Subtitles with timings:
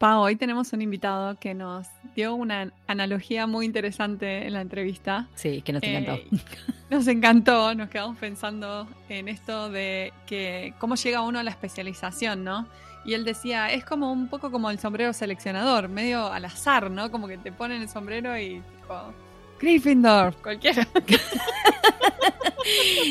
[0.00, 5.28] Pau, hoy tenemos un invitado que nos dio una analogía muy interesante en la entrevista.
[5.34, 6.12] Sí, que nos encantó.
[6.12, 6.28] Eh,
[6.90, 12.44] nos encantó, nos quedamos pensando en esto de que cómo llega uno a la especialización,
[12.44, 12.66] ¿no?
[13.04, 17.10] Y él decía, es como un poco como el sombrero seleccionador, medio al azar, ¿no?
[17.10, 19.12] Como que te ponen el sombrero y tipo,
[19.60, 20.88] Gryffindor, cualquiera.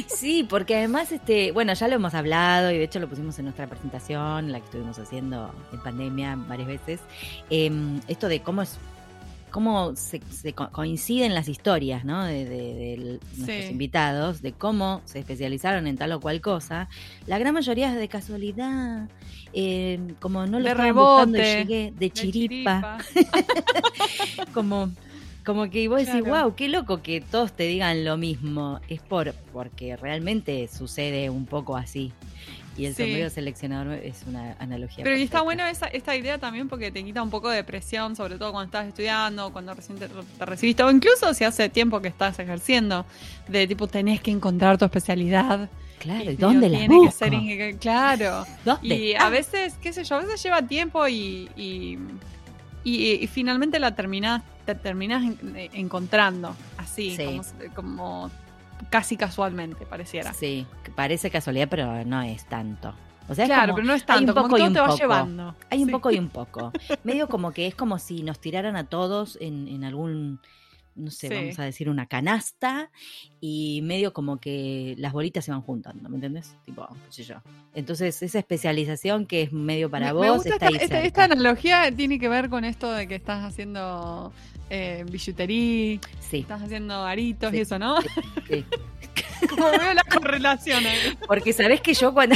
[0.08, 3.46] Sí, porque además, este, bueno, ya lo hemos hablado y de hecho lo pusimos en
[3.46, 7.00] nuestra presentación, la que estuvimos haciendo en pandemia varias veces.
[7.50, 8.78] Em, esto de cómo es
[9.50, 10.22] cómo se,
[10.54, 12.24] coinciden las historias ¿no?
[12.24, 16.88] de, nuestros invitados, de cómo se especializaron en tal o cual cosa.
[17.26, 19.10] La gran mayoría es de casualidad,
[19.54, 23.00] em, como no lo de estaban buscando y llegué de chiripa.
[24.54, 24.92] como
[25.50, 28.80] como que vos decís, wow, qué loco que todos te digan lo mismo.
[28.88, 32.14] Es por porque realmente sucede un poco así.
[32.78, 35.04] Y el sombrero seleccionador es una analogía.
[35.04, 38.16] Pero y está bueno esa, esta idea también porque te quita un poco de presión,
[38.16, 40.08] sobre todo cuando estás estudiando, cuando recién te,
[40.46, 43.08] recibiste, o incluso si hace tiempo que estás ejerciendo,
[43.48, 45.68] de tipo tenés que encontrar tu especialidad.
[45.98, 47.26] Claro, ¿y dónde la busco?
[47.80, 48.46] claro.
[48.84, 49.30] Y a ah.
[49.32, 51.98] veces, qué sé yo, a veces lleva tiempo y, y,
[52.96, 54.42] y finalmente la terminás
[54.76, 55.24] terminas
[55.56, 57.18] eh, encontrando, así,
[57.76, 58.30] como,
[58.90, 60.34] casi casualmente, pareciera.
[60.34, 60.66] Sí,
[60.96, 62.94] parece casualidad, pero no es tanto.
[63.28, 64.98] O sea, claro, pero no es tanto, hay un poco y un te poco.
[64.98, 65.56] llevando.
[65.70, 66.72] Hay un poco y un poco.
[67.04, 70.40] Medio como que es como si nos tiraran a todos en, en algún
[71.00, 72.92] no sé, vamos a decir una canasta
[73.40, 76.56] y medio como que las bolitas se van juntando, ¿me entiendes?
[76.66, 77.36] Tipo, qué sé yo.
[77.74, 82.30] Entonces, esa especialización que es medio para vos está ahí esta, esta, analogía tiene que
[82.30, 84.32] ver con esto de que estás haciendo
[84.70, 86.40] eh, billutería, sí.
[86.40, 88.02] estás haciendo aritos y eso, ¿no?
[88.48, 88.66] Sí.
[89.50, 91.18] como veo la correlación ahí.
[91.28, 92.36] Porque sabes que yo cuando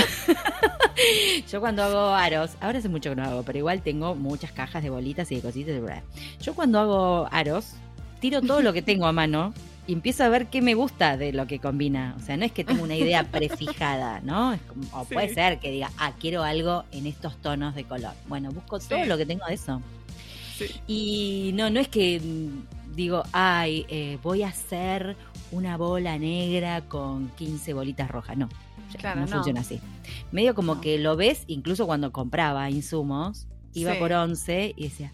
[1.52, 4.84] yo cuando hago aros, ahora hace mucho que no hago, pero igual tengo muchas cajas
[4.84, 6.04] de bolitas y de cositas.
[6.42, 7.74] Yo cuando hago aros,
[8.24, 9.54] tiro todo lo que tengo a mano
[9.86, 12.16] y empiezo a ver qué me gusta de lo que combina.
[12.18, 14.54] O sea, no es que tengo una idea prefijada, ¿no?
[14.54, 18.14] Es como, o puede ser que diga, ah, quiero algo en estos tonos de color.
[18.30, 19.82] Bueno, busco todo lo que tengo de eso.
[20.88, 22.22] Y no, no es que
[22.96, 25.18] digo, ay, eh, voy a hacer
[25.52, 28.38] una bola negra con 15 bolitas rojas.
[28.38, 28.48] No,
[29.16, 29.82] no, funciona así.
[30.32, 35.12] Medio como que lo ves, incluso cuando compraba insumos, iba por 11 y decía,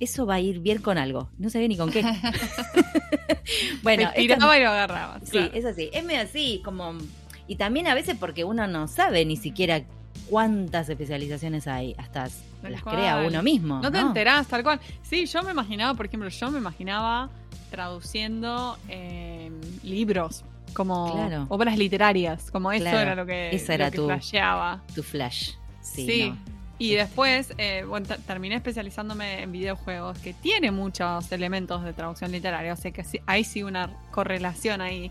[0.00, 1.30] eso va a ir bien con algo.
[1.38, 2.02] No sabía ni con qué.
[3.82, 5.20] bueno, y lo agarraba.
[5.22, 5.90] Sí, es así.
[5.92, 6.94] Es medio así, como.
[7.46, 9.82] Y también a veces porque uno no sabe ni siquiera
[10.28, 12.28] cuántas especializaciones hay, hasta
[12.62, 13.80] las crea uno mismo.
[13.80, 14.80] No te enterás, tal cual.
[15.02, 17.30] Sí, yo me imaginaba, por ejemplo, yo me imaginaba
[17.70, 20.44] traduciendo em, libros
[20.74, 24.82] como obras literarias, como eso era lo que, era tu, flasheaba.
[24.94, 25.52] Tu flash.
[25.80, 26.06] Sí.
[26.06, 26.34] sí.
[26.78, 32.72] Y después, eh, bueno, terminé especializándome en videojuegos, que tiene muchos elementos de traducción literaria,
[32.72, 35.10] o sea que sí, hay sí una correlación ahí.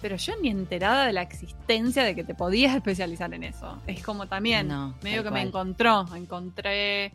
[0.00, 3.78] Pero yo ni enterada de la existencia de que te podías especializar en eso.
[3.86, 7.12] Es como también, medio que me encontró, encontré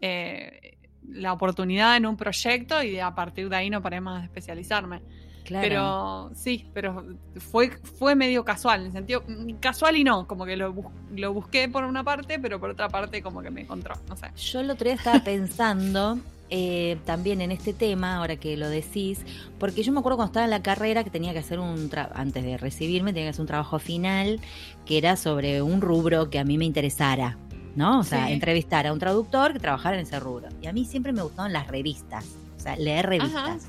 [0.00, 0.78] eh,
[1.08, 5.02] la oportunidad en un proyecto y a partir de ahí no paré más de especializarme.
[5.48, 7.04] Pero sí, pero
[7.36, 9.22] fue, fue medio casual, en el sentido,
[9.60, 10.74] casual y no, como que lo,
[11.14, 14.30] lo busqué por una parte, pero por otra parte como que me encontró, no sé.
[14.36, 16.18] Yo el otro día estaba pensando
[16.50, 19.20] eh, también en este tema, ahora que lo decís,
[19.58, 22.44] porque yo me acuerdo cuando estaba en la carrera que tenía que hacer un, antes
[22.44, 24.40] de recibirme, tenía que hacer un trabajo final
[24.86, 27.38] que era sobre un rubro que a mí me interesara.
[27.76, 27.98] ¿no?
[27.98, 30.48] O sea, entrevistar a un traductor que trabajara en ese rubro.
[30.62, 32.24] Y a mí siempre me gustaban las revistas,
[32.56, 33.68] o sea, leer revistas.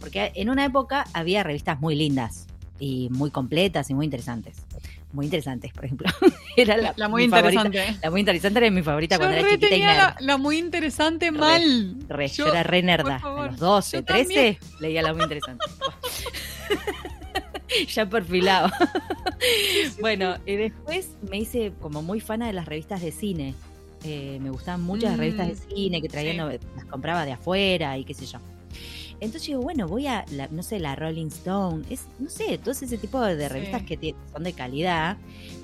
[0.00, 2.46] Porque en una época había revistas muy lindas
[2.78, 4.56] y muy completas y muy interesantes.
[5.12, 6.08] Muy interesantes, por ejemplo.
[6.56, 7.96] era la, muy interesante.
[8.02, 10.14] La muy interesante era mi favorita cuando era chiquita y nerd.
[10.20, 11.96] La, muy interesante mal.
[12.32, 13.16] yo, era re nerda.
[13.16, 15.64] A los 12, 13 leía la muy interesante.
[17.88, 18.70] ya perfilado.
[20.00, 23.54] bueno, y después me hice como muy fana de las revistas de cine.
[24.04, 27.96] Eh, me gustaban mucho las revistas de mm, cine que traían, las compraba de afuera
[27.96, 28.38] y qué sé yo.
[29.20, 32.98] Entonces digo, bueno, voy a, no sé, la Rolling Stone, es, no sé, todo ese
[32.98, 35.16] tipo de revistas que son de calidad.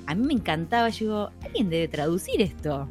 [0.06, 2.88] A mí me encantaba, yo digo, alguien debe traducir esto.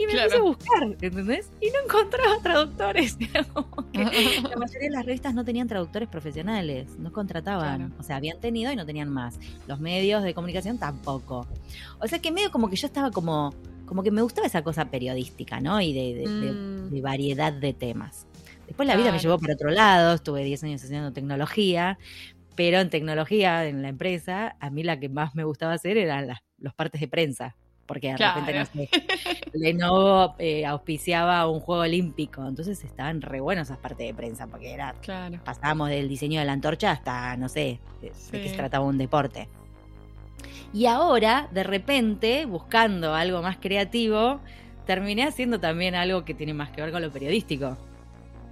[0.00, 1.50] Y me puse a buscar, ¿entendés?
[1.60, 3.18] Y no encontraba traductores.
[3.92, 7.92] la mayoría de las revistas no tenían traductores profesionales, no contrataban.
[7.98, 9.38] O sea, habían tenido y no tenían más.
[9.66, 11.46] Los medios de comunicación tampoco.
[12.00, 13.54] O sea que medio como que yo estaba como,
[13.84, 15.82] como que me gustaba esa cosa periodística, ¿no?
[15.82, 17.02] Y de, de mm.
[17.02, 18.26] variedad de temas.
[18.70, 21.98] Después la vida me llevó por otro lado, estuve 10 años haciendo tecnología,
[22.54, 26.28] pero en tecnología, en la empresa, a mí la que más me gustaba hacer eran
[26.28, 27.56] las, los partes de prensa.
[27.84, 28.88] porque de repente, no sé,
[29.54, 34.72] Lenovo eh, auspiciaba un juego olímpico, entonces estaban re buenos esas partes de prensa, porque
[34.72, 34.94] era,
[35.44, 38.98] pasábamos del diseño de la antorcha hasta, no sé, de, de qué se trataba un
[38.98, 39.48] deporte.
[40.72, 44.40] Y ahora, de repente, buscando algo más creativo,
[44.86, 47.76] terminé haciendo también algo que tiene más que ver con lo periodístico.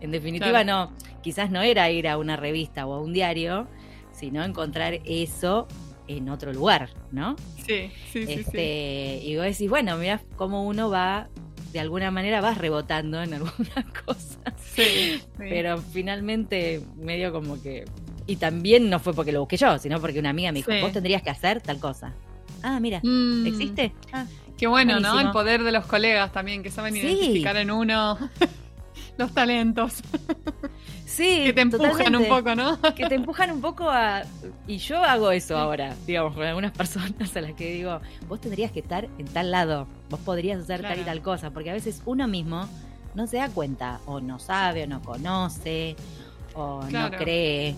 [0.01, 0.93] En definitiva, no,
[1.23, 3.69] quizás no era ir a una revista o a un diario,
[4.13, 5.67] sino encontrar eso
[6.07, 7.37] en otro lugar, ¿no?
[7.67, 8.33] Sí, sí, sí.
[8.33, 11.29] Este, y vos decís, bueno, mira cómo uno va,
[11.73, 14.55] de alguna manera vas rebotando en algunas cosas.
[14.75, 17.85] Sí, Pero finalmente medio como que...
[18.27, 20.93] Y también no fue porque lo busqué yo, sino porque una amiga me dijo, vos
[20.93, 22.15] tendrías que hacer tal cosa.
[22.63, 23.47] Ah, mira, mm.
[23.47, 23.95] ¿existe?
[24.13, 24.27] Ah,
[24.59, 25.21] Qué bueno, ¿no?
[25.21, 28.19] El poder de los colegas también, que saben identificar en uno
[29.19, 29.95] los talentos.
[31.05, 32.79] Sí, que te empujan un poco, ¿no?
[32.97, 34.23] Que te empujan un poco a...
[34.67, 38.73] Y yo hago eso ahora, digamos, con algunas personas a las que digo, vos tendrías
[38.73, 42.03] que estar en tal lado, vos podrías hacer tal y tal cosa, porque a veces
[42.07, 42.69] uno mismo
[43.15, 45.97] no se da cuenta, o no sabe, o no conoce,
[46.55, 47.75] o no cree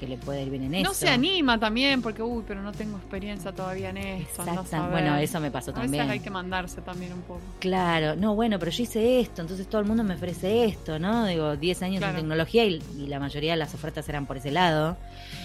[0.00, 0.88] que le puede ir bien en eso.
[0.88, 4.42] No se anima también porque, uy, pero no tengo experiencia todavía en esto.
[4.42, 4.88] Exacto.
[4.90, 5.92] bueno, eso me pasó a también.
[5.92, 7.40] Veces hay que mandarse también un poco.
[7.58, 11.26] Claro, no, bueno, pero yo hice esto, entonces todo el mundo me ofrece esto, ¿no?
[11.26, 12.80] Digo, 10 años en tecnología y,
[13.10, 14.96] la mayoría de las ofertas eran por ese lado.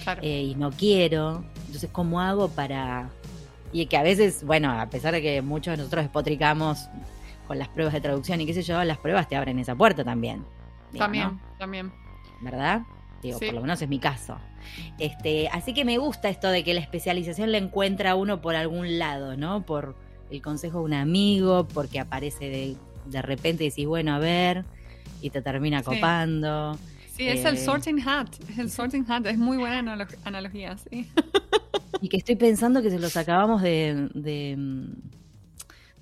[0.04, 0.22] Claro.
[0.22, 1.44] Eh, y no quiero.
[1.66, 3.10] Entonces, ¿cómo hago para...?
[3.72, 6.88] Y que a veces, bueno, a pesar de que muchos de nosotros despotricamos
[7.46, 10.02] con las pruebas de traducción y qué sé yo, las pruebas te abren esa puerta
[10.02, 10.44] también.
[10.96, 11.92] también, también.
[12.40, 12.82] ¿Verdad?
[13.22, 14.38] Digo, por lo menos es mi caso.
[14.98, 18.98] Este, así que me gusta esto de que la especialización la encuentra uno por algún
[18.98, 19.64] lado, ¿no?
[19.64, 19.96] Por
[20.30, 22.76] el consejo de un amigo, porque aparece de,
[23.06, 24.64] de repente y decís, bueno, a ver,
[25.20, 26.78] y te termina copando.
[27.16, 31.10] Sí, es el eh, sorting hat, es el sorting hat, es muy buena analogía, sí.
[32.02, 34.54] Y que estoy pensando que se los acabamos de, de,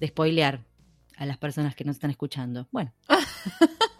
[0.00, 0.60] de spoilear
[1.16, 2.66] a las personas que nos están escuchando.
[2.72, 2.92] Bueno.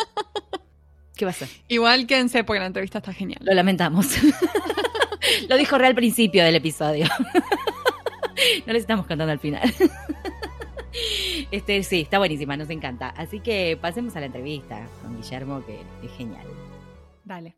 [1.16, 1.48] ¿Qué va a ser?
[1.68, 3.40] Igual quédense porque la entrevista está genial.
[3.42, 4.08] Lo lamentamos.
[5.48, 7.06] Lo dijo Real al principio del episodio.
[8.66, 9.72] no les estamos cantando al final.
[11.50, 13.08] Este, sí, está buenísima, nos encanta.
[13.10, 16.46] Así que pasemos a la entrevista con Guillermo, que es genial.
[17.24, 17.56] Dale.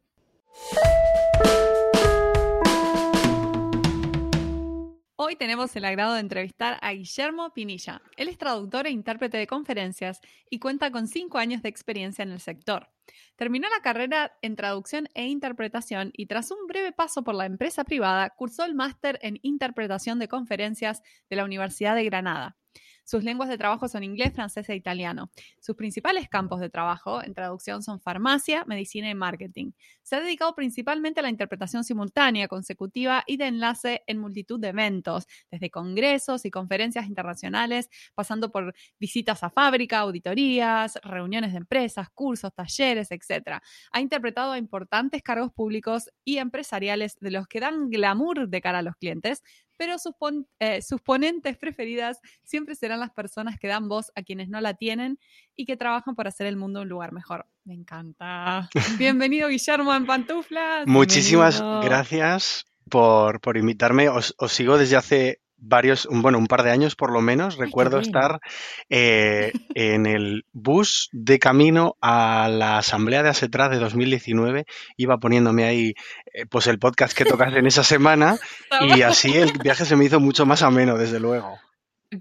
[5.18, 8.02] Hoy tenemos el agrado de entrevistar a Guillermo Pinilla.
[8.18, 10.20] Él es traductor e intérprete de conferencias
[10.50, 12.90] y cuenta con cinco años de experiencia en el sector.
[13.34, 17.82] Terminó la carrera en traducción e interpretación y tras un breve paso por la empresa
[17.84, 22.58] privada, cursó el máster en interpretación de conferencias de la Universidad de Granada.
[23.06, 25.30] Sus lenguas de trabajo son inglés, francés e italiano.
[25.60, 29.70] Sus principales campos de trabajo en traducción son farmacia, medicina y marketing.
[30.02, 34.68] Se ha dedicado principalmente a la interpretación simultánea, consecutiva y de enlace en multitud de
[34.68, 42.08] eventos, desde congresos y conferencias internacionales, pasando por visitas a fábrica, auditorías, reuniones de empresas,
[42.10, 43.60] cursos, talleres, etc.
[43.92, 48.80] Ha interpretado a importantes cargos públicos y empresariales de los que dan glamour de cara
[48.80, 49.44] a los clientes,
[49.76, 50.14] pero sus,
[50.60, 54.74] eh, sus, ponentes preferidas siempre serán las personas que dan voz a quienes no la
[54.74, 55.18] tienen
[55.54, 57.46] y que trabajan por hacer el mundo un lugar mejor.
[57.64, 58.68] Me encanta.
[58.98, 60.86] Bienvenido, Guillermo, en Pantuflas.
[60.86, 64.08] Muchísimas gracias por, por invitarme.
[64.08, 68.40] os, sigo desde hace varios, bueno, un par de años por lo menos, recuerdo estar
[68.88, 75.64] eh, en el bus de camino a la Asamblea de Asetraz de 2019, iba poniéndome
[75.64, 75.94] ahí
[76.32, 78.38] eh, pues el podcast que tocas en esa semana
[78.80, 81.58] y así el viaje se me hizo mucho más ameno, desde luego.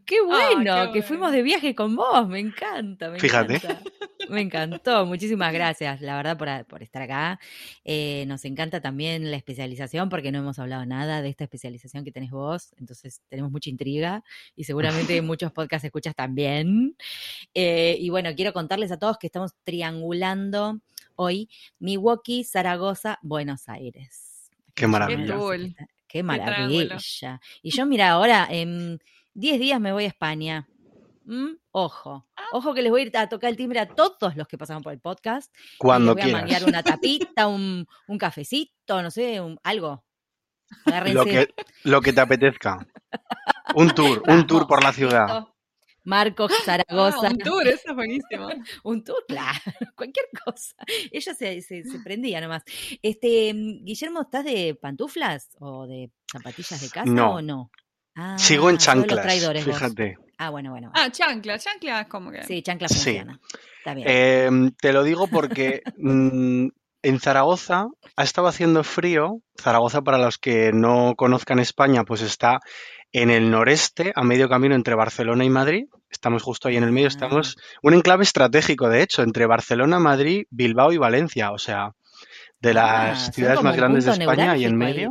[0.05, 3.09] Qué bueno, que fuimos de viaje con vos, me encanta.
[3.09, 3.61] Me Fíjate.
[4.29, 7.39] Me encantó, muchísimas gracias, la verdad, por, estar acá.
[7.83, 12.11] Eh, nos encanta también la especialización, porque no hemos hablado nada de esta especialización que
[12.11, 14.23] tenés vos, entonces tenemos mucha intriga
[14.55, 16.95] y seguramente muchos podcasts escuchas también.
[17.53, 20.79] Eh, y bueno, quiero contarles a todos que estamos triangulando
[21.15, 21.49] hoy
[21.79, 24.49] Milwaukee, Zaragoza, Buenos Aires.
[24.73, 25.37] Qué maravilla.
[26.07, 26.97] Qué, maravilla.
[27.61, 28.47] y yo, mira, ahora...
[28.49, 28.99] en
[29.35, 30.67] 10 días me voy a España.
[31.25, 31.55] ¿Mm?
[31.71, 32.43] Ojo, ah.
[32.53, 34.81] ojo que les voy a ir a tocar el timbre a todos los que pasaron
[34.81, 35.53] por el podcast.
[35.77, 37.85] Cuando les voy a mandar una tapita, un,
[38.17, 40.03] cafecito, no sé, algo.
[41.11, 42.87] Lo que, lo que te apetezca.
[43.75, 45.47] Un tour, un tour por la ciudad.
[46.05, 47.27] Marcos, Zaragoza.
[47.27, 48.47] Ah, un tour, eso es buenísimo.
[48.83, 49.59] un tour, claro,
[49.95, 50.75] cualquier cosa.
[51.11, 52.63] Ella se, se, prendía nomás.
[53.01, 57.71] Este, Guillermo, ¿estás de pantuflas o de zapatillas de casa o no?
[58.15, 59.25] Ah, Sigo en chanclas,
[59.63, 60.17] fíjate.
[60.37, 60.91] Ah, bueno, bueno.
[60.93, 62.43] Ah, chanclas, chanclas como que.
[62.43, 63.39] Sí, chanclas funciona.
[63.77, 64.07] Está bien.
[64.09, 66.67] Em, te lo digo porque mm,
[67.03, 69.41] en Zaragoza ha estado haciendo frío.
[69.57, 72.59] Zaragoza, para los que no conozcan España, pues está
[73.11, 75.85] en el noreste, a medio camino entre Barcelona y Madrid.
[76.09, 80.45] Estamos justo ahí en el medio, estamos un enclave estratégico, de hecho, entre Barcelona, Madrid,
[80.49, 81.91] Bilbao y Valencia, o sea,
[82.59, 85.09] de las Ah, son ciudades más grandes de España y en ahí, medio.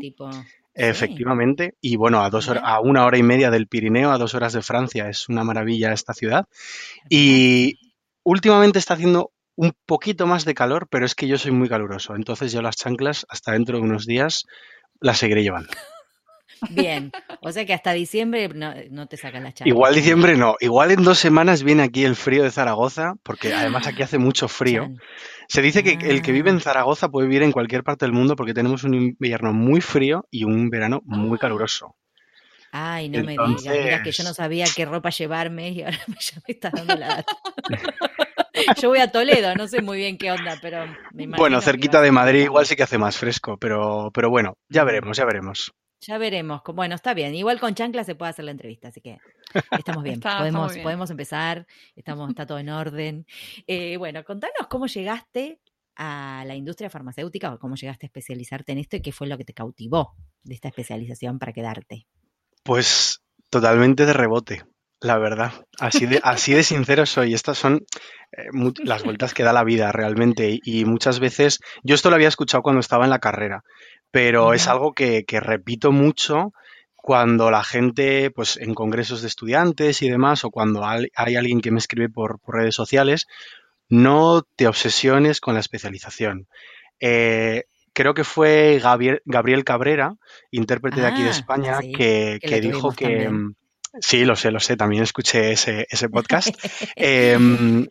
[0.76, 0.83] Sí.
[0.83, 2.73] Efectivamente, y bueno, a dos hora- Mira.
[2.75, 5.93] a una hora y media del Pirineo, a dos horas de Francia, es una maravilla
[5.93, 6.47] esta ciudad.
[7.09, 7.93] Y
[8.25, 12.16] últimamente está haciendo un poquito más de calor, pero es que yo soy muy caluroso,
[12.16, 14.47] entonces yo las chanclas hasta dentro de unos días
[15.00, 15.71] las seguiré llevando.
[16.71, 19.69] Bien, o sea que hasta diciembre no, no te sacan las chanclas.
[19.69, 23.87] Igual diciembre no, igual en dos semanas viene aquí el frío de Zaragoza, porque además
[23.87, 24.88] aquí hace mucho frío.
[25.48, 26.54] Se dice que el que vive Ah.
[26.54, 30.26] en Zaragoza puede vivir en cualquier parte del mundo porque tenemos un invierno muy frío
[30.30, 31.96] y un verano muy caluroso.
[32.72, 36.16] Ay, no me digas, mira que yo no sabía qué ropa llevarme y ahora me-
[36.20, 37.24] ya me estás dando la.
[38.80, 42.00] Yo voy a Toledo, no sé muy bien qué onda, pero me imagino Bueno, cerquita
[42.00, 44.86] de Madrid igual sí que hace más fresco, pero, pero bueno, ya Mm.
[44.86, 45.72] veremos, ya veremos.
[46.06, 46.61] Ya veremos.
[46.75, 47.34] Bueno, está bien.
[47.34, 49.18] Igual con chancla se puede hacer la entrevista, así que
[49.70, 50.16] estamos bien.
[50.16, 50.82] Está- podemos, bien.
[50.82, 51.66] podemos empezar.
[51.96, 53.26] Estamos, está todo en orden.
[53.66, 55.61] Eh, bueno, contanos cómo llegaste
[55.96, 59.38] a la industria farmacéutica o cómo llegaste a especializarte en esto y qué fue lo
[59.38, 62.06] que te cautivó de esta especialización para quedarte.
[62.64, 64.64] Pues totalmente de rebote,
[65.04, 65.52] la verdad.
[65.78, 67.34] Así de, así de sincero soy.
[67.34, 67.84] Estas son
[68.32, 68.46] eh,
[68.82, 70.58] las vueltas que da la vida realmente.
[70.64, 73.64] Y, muchas veces, yo esto lo había escuchado cuando estaba en la carrera,
[74.11, 76.52] pero es algo que, que repito mucho
[76.96, 81.70] cuando la gente, pues en congresos de estudiantes y demás, o cuando hay alguien que
[81.70, 83.26] me escribe por, por redes sociales,
[83.90, 86.49] no te obsesiones con la especialización.
[86.99, 90.14] Eh, creo que fue Gabriel, Gabriel Cabrera,
[90.50, 93.04] intérprete de aquí de Ah, España, sí, que, que dijo que...
[93.04, 93.56] también.
[94.00, 96.48] Sí, lo sé, lo sé, también escuché ese, ese podcast.
[96.96, 97.86] Em,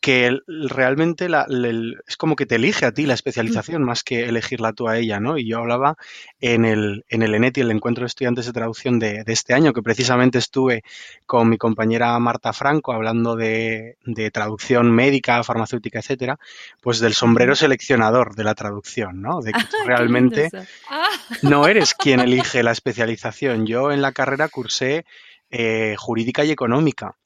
[0.00, 4.26] que realmente la- el- es como que te elige a ti la especialización más que
[4.28, 5.36] elegirla tú a ella, ¿no?
[5.38, 5.96] Y yo hablaba
[6.40, 9.72] en el, en el ENETI, el Encuentro de Estudiantes de Traducción de, de este año,
[9.72, 10.84] que precisamente estuve
[11.26, 16.38] con mi compañera Marta Franco hablando de, de traducción médica, farmacéutica, etcétera,
[16.80, 19.40] pues del sombrero seleccionador de la traducción, ¿no?
[19.40, 20.48] De que tú realmente.
[20.88, 21.08] Ah,
[21.42, 23.66] no eres quien elige la especialización.
[23.66, 25.04] Yo en la carrera cursé
[25.50, 27.16] eh, jurídica y económica.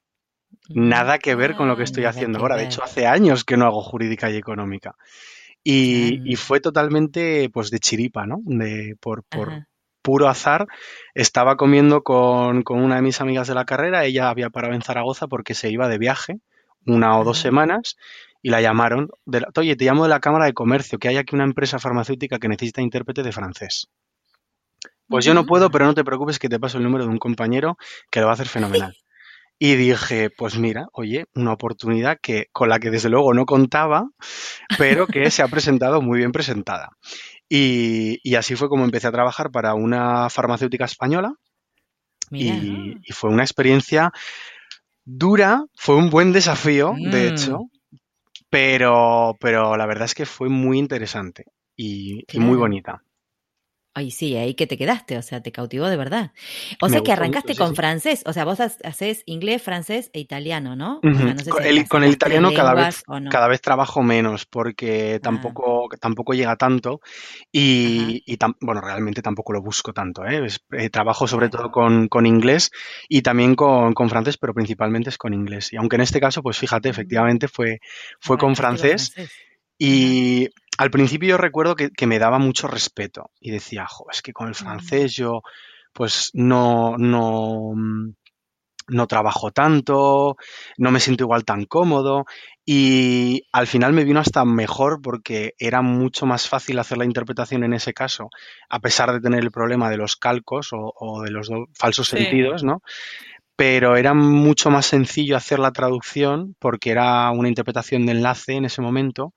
[0.69, 2.57] Nada que ver con lo que Ah, estoy haciendo ahora.
[2.57, 4.95] De hecho, hace años que no hago jurídica y económica.
[5.65, 8.41] Y, y fue totalmente pues de chiripa, ¿no?
[8.45, 9.25] De, por,
[10.03, 10.67] puro azar.
[11.15, 14.05] Estaba comiendo con, con una de mis amigas de la carrera.
[14.05, 16.39] Ella había parado en Zaragoza porque se iba de viaje
[16.85, 17.97] una o dos semanas
[18.43, 19.09] y la llamaron.
[19.25, 21.79] De la- Oye, te llamo de la Cámara de Comercio, que hay aquí una empresa
[21.79, 23.89] farmacéutica que necesita intérprete de francés.
[25.13, 27.19] Pues yo no puedo, pero no te preocupes que te paso el número de un
[27.19, 27.77] compañero
[28.11, 28.97] que lo va a hacer fenomenal.
[29.59, 34.09] Y dije, pues mira, oye, una oportunidad que, con la que desde luego no contaba,
[34.77, 36.89] pero que se ha presentado muy bien presentada.
[37.49, 41.35] Y, y así fue como empecé a trabajar para una farmacéutica española
[42.31, 42.55] Mira.
[42.57, 44.11] y, y fue una experiencia
[45.05, 47.29] dura, fue un buen desafío, de Mm.
[47.29, 47.59] hecho,
[48.51, 51.45] pero, pero la verdad es que fue muy interesante
[51.77, 53.03] y, y muy bonita.
[53.95, 56.33] Ay, sí, ahí que te quedaste, o sea, te cautivó de verdad.
[56.81, 57.77] O Me sea que arrancaste mucho, con sí.
[57.77, 60.99] francés, o sea, vos ha- haces inglés, francés e italiano, ¿no?
[60.99, 61.19] O Ujú.
[61.19, 63.31] sea, no sé Con si el, con el las tres italiano cada vez, no.
[63.31, 65.19] cada vez trabajo menos porque Ah.
[65.23, 67.01] tampoco, tampoco llega tanto
[67.51, 70.25] y, y tam- bueno, realmente tampoco lo busco tanto.
[70.25, 70.47] ¿eh?
[70.47, 72.71] Es- eh, trabajo sobre todo con, con inglés
[73.11, 75.71] y también con, con francés, pero principalmente es con inglés.
[75.73, 77.81] Y aunque en este caso, pues fíjate, efectivamente fue,
[78.21, 79.13] fue con con francés
[79.79, 80.49] y
[80.83, 84.33] al principio yo recuerdo que, que me daba mucho respeto y decía, jo, es que
[84.33, 84.57] con el Mm.
[84.57, 85.43] francés yo
[85.93, 88.15] pues no, no, mm,
[88.89, 90.37] no trabajo tanto,
[90.79, 92.25] no me siento igual tan cómodo
[92.67, 97.63] y al final me vino hasta mejor porque era mucho más fácil hacer la interpretación
[97.63, 98.29] en ese caso,
[98.69, 101.49] a pesar de tener el problema de los calcos o, o de los
[101.79, 102.17] falsos Sí.
[102.17, 102.83] sentidos, ¿no?
[103.55, 108.65] Pero era mucho más sencillo hacer la traducción porque era una interpretación de enlace en
[108.65, 109.33] ese momento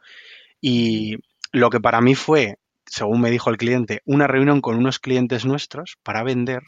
[0.61, 1.17] y
[1.55, 5.45] lo que para mí fue, según me dijo el cliente, una reunión con unos clientes
[5.45, 6.61] nuestros para vender,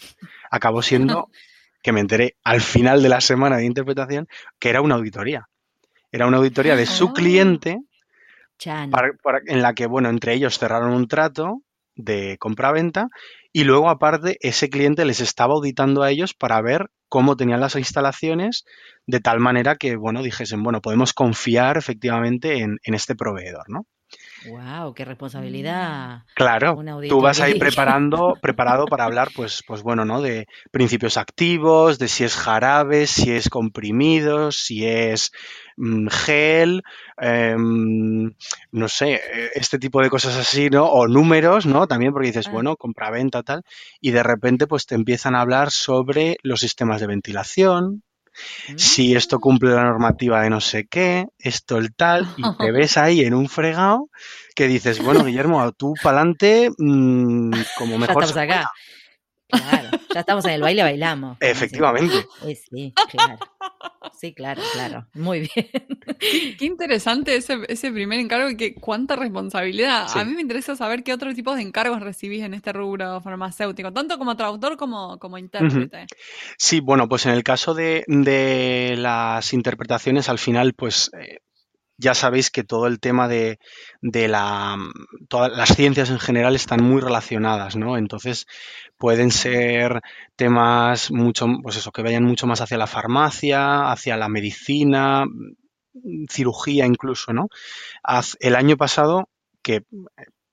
[0.49, 1.29] acabó siendo
[1.83, 4.27] que me enteré al final de la semana de interpretación
[4.59, 5.47] que era una auditoría.
[6.11, 7.13] Era una auditoría de su Oh.
[7.13, 7.79] cliente
[8.57, 8.89] Chan.
[8.91, 11.61] para- para- en la que, bueno, entre ellos cerraron un trato
[11.95, 13.07] de compra-venta
[13.53, 17.75] y luego, aparte, ese cliente les estaba auditando a ellos para ver cómo tenían las
[17.75, 18.65] instalaciones
[19.05, 23.85] de tal manera que, bueno, dijesen, bueno, podemos confiar efectivamente en, en este proveedor, ¿no?
[24.45, 26.23] Wow, qué responsabilidad.
[26.35, 26.77] Claro,
[27.09, 30.21] tú vas ahí preparando, preparado para hablar, pues, pues bueno, ¿no?
[30.21, 35.31] De principios activos, de si es jarabe, si es comprimido, si es
[35.77, 36.83] mm, gel,
[37.17, 38.35] em, mm,
[38.71, 39.21] no sé,
[39.55, 40.85] este tipo de cosas así, ¿no?
[40.85, 41.87] O números, ¿no?
[41.87, 42.51] También porque dices, ah.
[42.51, 43.63] bueno, compra-venta, tal,
[43.99, 48.03] y de repente pues te empiezan a hablar sobre los sistemas de ventilación,
[48.75, 49.39] si esto mm.
[49.39, 53.33] cumple la normativa de no sé qué, esto el tal, y te ves ahí en
[53.33, 54.09] un fregado
[54.55, 58.25] que dices, bueno, Guillermo, tú pa'lante, mmm, como mejor.
[59.49, 61.37] Claro, ya estamos en el baile, bailamos.
[61.39, 62.25] Efectivamente.
[62.69, 63.39] Sí, claro.
[64.19, 65.07] Sí, claro, claro.
[65.13, 65.69] Muy bien.
[66.57, 70.07] Qué, interesante ese, ese, primer encargo y que cuánta responsabilidad.
[70.15, 73.93] A mí me interesa saber qué otro tipo de encargos recibís en este rubro farmacéutico,
[73.93, 76.07] tanto como traductor como, como intérprete.
[76.57, 81.39] Sí, bueno, pues en el caso de, de las interpretaciones, al final, pues eh,
[81.97, 83.59] ya sabéis que todo el tema de,
[84.01, 84.77] de la,
[85.27, 87.97] todas las ciencias en general están muy relacionadas, ¿no?
[87.97, 88.45] Entonces
[88.97, 90.01] pueden ser
[90.35, 95.25] temas mucho, pues eso, que vayan mucho más hacia la farmacia, hacia la medicina,
[96.29, 97.47] cirugía incluso, ¿no?
[98.39, 99.29] El año pasado,
[99.61, 99.83] que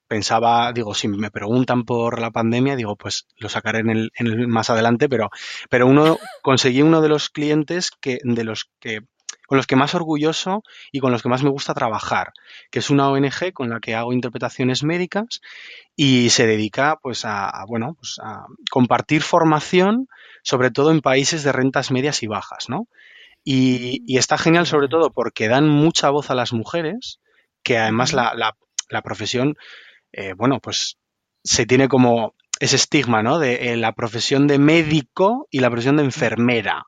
[0.08, 4.26] pensaba, digo, si me preguntan por la pandemia, digo, pues lo sacaré en el, en
[4.26, 5.30] el más adelante, pero,
[5.70, 9.00] pero uno conseguí uno de los clientes que, de los que
[9.46, 12.32] con los que más orgulloso y con los que más me gusta trabajar,
[12.70, 15.40] que es una ONG con la que hago interpretaciones médicas
[15.96, 20.08] y se dedica pues a, bueno, pues a compartir formación,
[20.42, 22.88] sobre todo en países de rentas medias y bajas, ¿no?
[23.44, 27.20] Y, está genial sobre todo porque dan mucha voz a las mujeres,
[27.62, 29.56] que además la, la, profesión,
[30.12, 30.96] eh, bueno, pues
[31.42, 33.38] se tiene como ese estigma, ¿no?
[33.38, 36.86] De eh, la profesión de médico y la profesión de enfermera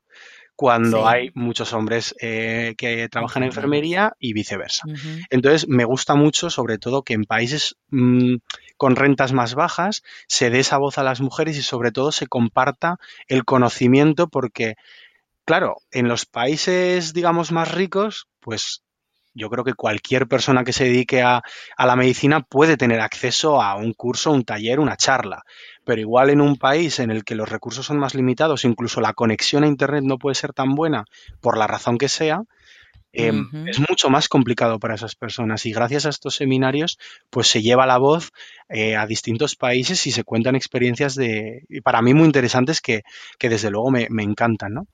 [0.56, 4.84] cuando hay muchos hombres eh, que trabajan en enfermería y viceversa.
[5.28, 8.36] Entonces, me gusta mucho, sobre todo, que en países mm,
[8.78, 12.26] con rentas más bajas se dé esa voz a las mujeres y, sobre todo, se
[12.26, 12.98] comparta
[13.28, 14.76] el conocimiento porque,
[15.44, 18.82] claro, en los países, digamos, más ricos, pues
[19.36, 21.42] yo creo que cualquier persona que se dedique a,
[21.76, 25.42] a, la medicina puede tener acceso a un curso, un taller, una charla.
[25.84, 29.12] Pero igual en un país en el que los recursos son más limitados, incluso la
[29.12, 31.04] conexión a Internet no puede ser tan buena
[31.40, 32.42] por la razón que sea,
[33.12, 35.64] em, es mucho más complicado para esas personas.
[35.66, 36.98] Y gracias a estos seminarios
[37.30, 38.30] pues se lleva la voz
[38.68, 43.02] eh, a distintos países y se cuentan experiencias de, para mí muy interesantes que,
[43.38, 44.86] desde luego me, encantan, ¿no?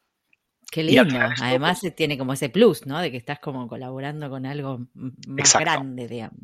[0.72, 1.18] Qué lindo.
[1.42, 2.98] Además pues tiene como ese plus, ¿no?
[2.98, 6.40] De que estás como colaborando con algo más grande, digamos.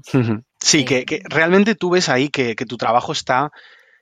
[0.61, 3.51] Sí, que, realmente tú ves ahí que, que tu trabajo está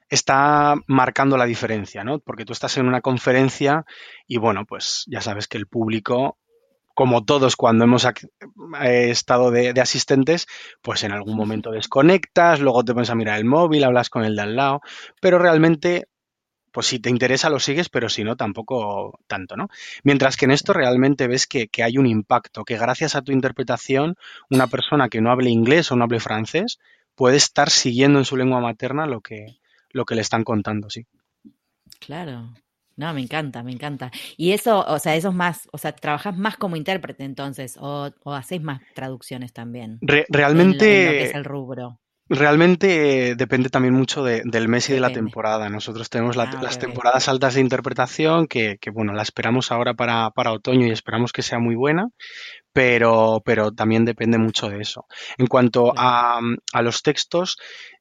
[0.08, 2.18] está marcando la diferencia, ¿no?
[2.18, 3.84] Porque tú estás en una conferencia
[4.26, 6.38] y bueno, pues ya sabes que el público,
[6.94, 10.48] como todos cuando hemos eh, estado de, asistentes,
[10.82, 14.34] pues en algún momento desconectas, luego te pones a mirar el móvil, hablas con el
[14.34, 14.80] de al lado,
[15.20, 16.08] pero realmente
[16.76, 19.70] pues si te interesa lo sigues, pero si no, tampoco tanto, ¿no?
[20.02, 23.32] Mientras que en esto realmente ves que, que, hay un impacto, que gracias a tu
[23.32, 24.16] interpretación,
[24.50, 26.78] una persona que no hable inglés o no hable francés
[27.14, 29.56] puede estar siguiendo en su lengua materna lo que,
[29.88, 31.06] lo que le están contando, sí.
[31.98, 32.52] Claro.
[32.96, 34.10] No, me encanta, me encanta.
[34.36, 38.10] Y eso, o sea, eso es más, o sea, trabajas más como intérprete entonces, o,
[38.22, 39.98] o hacéis más traducciones también.
[40.28, 41.24] realmente.
[41.24, 42.00] es el rubro.
[42.28, 45.68] Realmente depende también mucho del mes y de la temporada.
[45.68, 50.30] Nosotros tenemos ah, las temporadas altas de interpretación que, que, bueno, la esperamos ahora para,
[50.30, 52.08] para, otoño y esperamos que sea muy buena,
[52.72, 55.06] pero, pero también depende mucho de eso.
[55.38, 56.40] En cuanto a,
[56.72, 57.58] a los textos,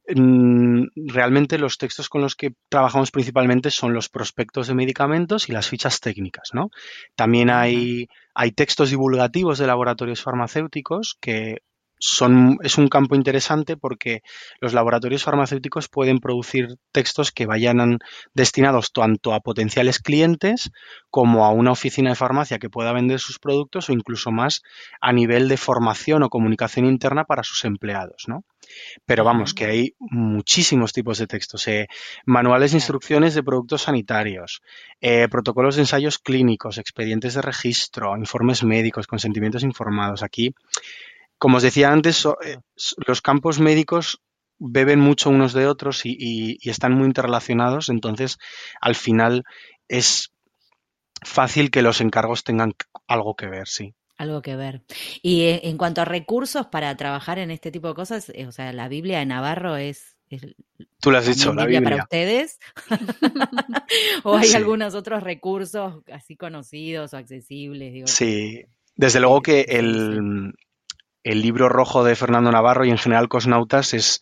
[0.08, 5.52] Mm, realmente los textos con los que trabajamos principalmente son los prospectos de medicamentos y
[5.52, 6.70] las fichas técnicas, ¿no?
[7.16, 11.64] También hay, hay textos divulgativos de laboratorios farmacéuticos que
[12.00, 14.22] son, es un campo interesante porque
[14.60, 18.00] los laboratorios farmacéuticos pueden producir textos que vayan
[18.34, 20.72] destinados tanto a potenciales clientes
[21.10, 24.62] como a una oficina de farmacia que pueda vender sus productos o incluso más
[25.02, 28.44] a nivel de formación o comunicación interna para sus empleados, ¿no?
[29.06, 31.68] Pero vamos, que hay muchísimos tipos de textos.
[31.68, 31.88] Eh,
[32.26, 34.62] manuales de instrucciones de productos sanitarios,
[35.02, 40.24] eh, protocolos de ensayos clínicos, expedientes de registro, informes médicos, consentimientos informados.
[40.24, 40.54] Aquí,
[41.38, 42.58] como os decía antes, eh,
[43.08, 44.22] los campos médicos
[44.58, 47.90] beben mucho unos de otros y están muy interrelacionados.
[47.90, 48.38] Entonces,
[48.80, 49.44] al final
[49.90, 50.32] es
[51.22, 52.74] fácil que los encargos tengan
[53.08, 53.94] algo que ver, sí.
[54.18, 54.82] Algo que ver.
[55.22, 58.52] Y eh, en cuanto a recursos para trabajar en este tipo de cosas, eh, o
[58.52, 60.16] sea, la Biblia de Navarro es...
[61.00, 61.82] Tú lo has dicho, la Biblia.
[61.84, 62.60] para ustedes?
[64.24, 68.10] ¿O hay algunos otros recursos así conocidos o accesibles?
[68.10, 70.54] sí, desde luego que el,
[71.26, 74.22] el libro rojo de Fernando Navarro y en general Cosnautas es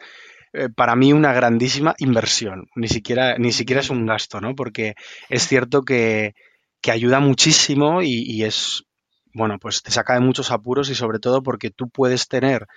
[0.53, 2.69] eh, para mí una grandísima inversión.
[2.75, 4.55] Ni siquiera, ni siquiera es un gasto, ¿no?
[4.55, 4.95] Porque
[5.29, 6.33] es cierto que,
[6.81, 8.85] que ayuda muchísimo y, y es
[9.33, 12.67] bueno, pues te saca de muchos apuros y sobre todo porque tú puedes tener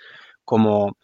[0.43, 0.97] como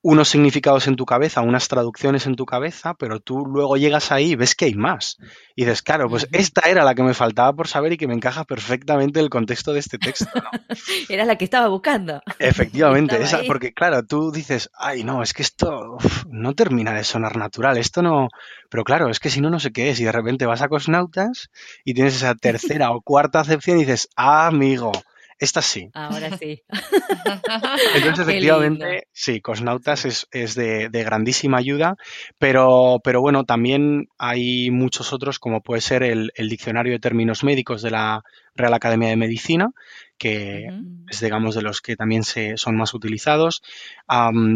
[0.00, 4.32] unos significados en tu cabeza, unas traducciones en tu cabeza, pero tú luego llegas ahí
[4.32, 5.18] y ves que hay más.
[5.56, 8.14] Y dices, claro, pues esta era la que me faltaba por saber y que me
[8.14, 10.30] encaja perfectamente el contexto de este texto.
[11.08, 12.22] era la que estaba buscando.
[12.38, 17.36] Efectivamente, esa, porque claro, tú dices, ay, no, es que esto no termina de sonar
[17.36, 18.28] natural, esto no.
[18.70, 19.98] Pero claro, es que si no, no sé qué es.
[19.98, 21.50] Y de repente vas a Cosnautas
[21.84, 24.92] y tienes esa tercera o cuarta acepción y dices, ah, amigo
[25.38, 25.88] esta sí.
[25.94, 26.62] Ahora sí.
[27.94, 31.96] Entonces, efectivamente, sí, Cosnautas es, de, grandísima ayuda,
[32.38, 37.82] pero, pero bueno, también hay muchos otros, como puede ser el, Diccionario de Términos Médicos
[37.82, 38.24] de la
[38.56, 39.70] Real Academia de Medicina,
[40.16, 40.68] que
[41.08, 43.62] es, digamos, de los que también se, son más utilizados.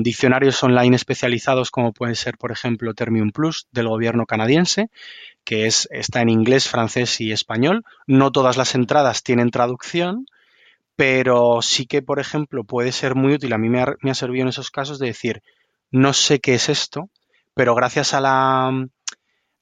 [0.03, 4.88] diccionarios online especializados, como pueden ser, por ejemplo, Termium Plus del gobierno canadiense,
[5.45, 7.85] que es, está en inglés, francés y español.
[8.09, 10.27] No todas las entradas tienen traducción,
[10.96, 13.52] pero sí que, por ejemplo, puede ser muy útil.
[13.52, 15.42] A mí me ha, servido en esos casos de decir,
[15.90, 17.11] no sé qué es esto,
[17.55, 18.68] pero gracias a la,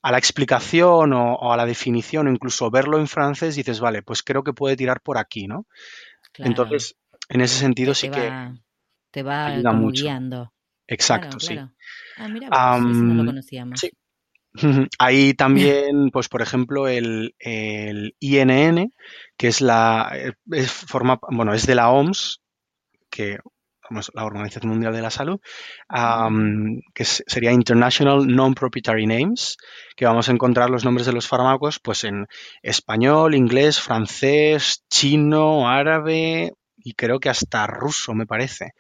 [0.03, 4.23] a la explicación o, a la definición o incluso verlo en francés, dices, vale, pues
[4.23, 5.67] creo que puede tirar por aquí, ¿no?
[6.39, 6.97] Entonces,
[7.29, 8.33] en ese sentido sí que...
[9.11, 10.53] Te va guiando.
[10.87, 11.59] Exacto, sí.
[12.17, 13.81] Ah, mira, pues, no lo conocíamos.
[13.81, 13.91] Sí,
[14.99, 18.93] Hay también, pues por ejemplo, el, INN,
[19.37, 20.13] que es la
[20.51, 22.41] es forma, bueno, es de la OMS,
[23.11, 23.39] que
[24.15, 25.41] la Organización Mundial de la Salud,
[26.95, 29.57] que sería International Non-Proprietary Names,
[29.97, 32.27] que vamos a encontrar los nombres de los fármacos pues en
[32.63, 38.73] español, inglés, francés, chino, árabe y creo que hasta ruso, me parece.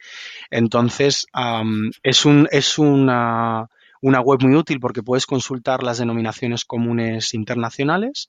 [0.50, 1.26] Entonces,
[2.02, 3.68] es, un, es una
[4.00, 8.28] una web muy útil porque puedes consultar las denominaciones comunes internacionales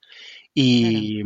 [0.54, 1.22] y,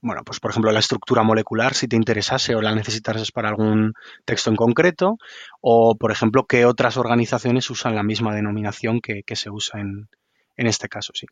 [0.00, 3.92] bueno, pues por ejemplo la estructura molecular si te interesase o la necesitases para algún
[4.24, 5.18] texto en concreto
[5.60, 10.08] o por ejemplo qué otras organizaciones usan la misma denominación que, se usa en,
[10.56, 11.26] este caso, sí.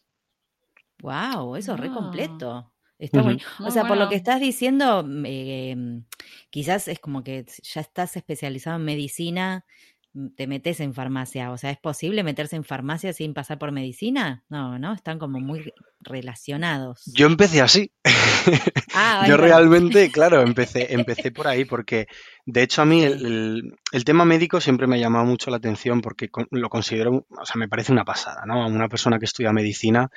[1.00, 2.72] Wow, eso es re completo.
[2.98, 3.22] Está
[3.60, 6.04] O sea, por lo que estás diciendo, em,
[6.50, 9.64] quizás es como que ya estás especializado en medicina
[10.36, 11.50] te metes en farmacia.
[11.50, 14.44] O sea, ¿es posible meterse en farmacia sin pasar por medicina?
[14.48, 14.92] No, ¿no?
[14.92, 17.02] Están como muy relacionados.
[17.14, 17.92] Yo empecé así.
[19.00, 22.06] Ah, Yo realmente, claro, empecé, empecé por ahí porque,
[22.46, 26.28] de hecho, a mí el, tema médico siempre me ha llamado mucho la atención porque
[26.50, 28.64] lo considero, o sea, me parece una pasada, ¿no?
[28.64, 30.08] A una persona que estudia medicina,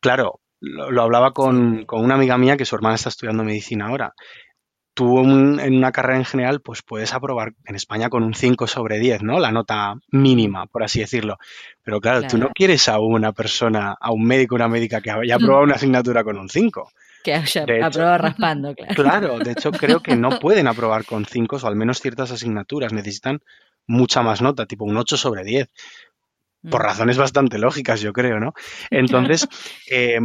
[0.00, 4.14] claro, lo, hablaba con, con, una amiga mía que su hermana está estudiando medicina ahora
[4.94, 8.98] tú en una carrera en general, pues puedes aprobar en España con un 5 sobre
[8.98, 9.40] 10, ¿no?
[9.40, 11.36] La nota mínima, por así decirlo.
[11.82, 15.34] Pero claro, tú no quieres a una persona, a un médico, una médica que haya
[15.34, 16.90] aprobado una asignatura con un 5.
[17.24, 18.94] Que haya aprobado raspando, claro.
[18.94, 22.92] Claro, de hecho creo que no pueden aprobar con 5 o al menos ciertas asignaturas.
[22.92, 23.40] Necesitan
[23.86, 25.68] mucha más nota, tipo un 8 sobre 10
[26.70, 26.84] por mm.
[26.84, 28.54] razones bastante lógicas, yo creo, ¿no?
[28.90, 29.48] Entonces,
[29.90, 30.18] eh,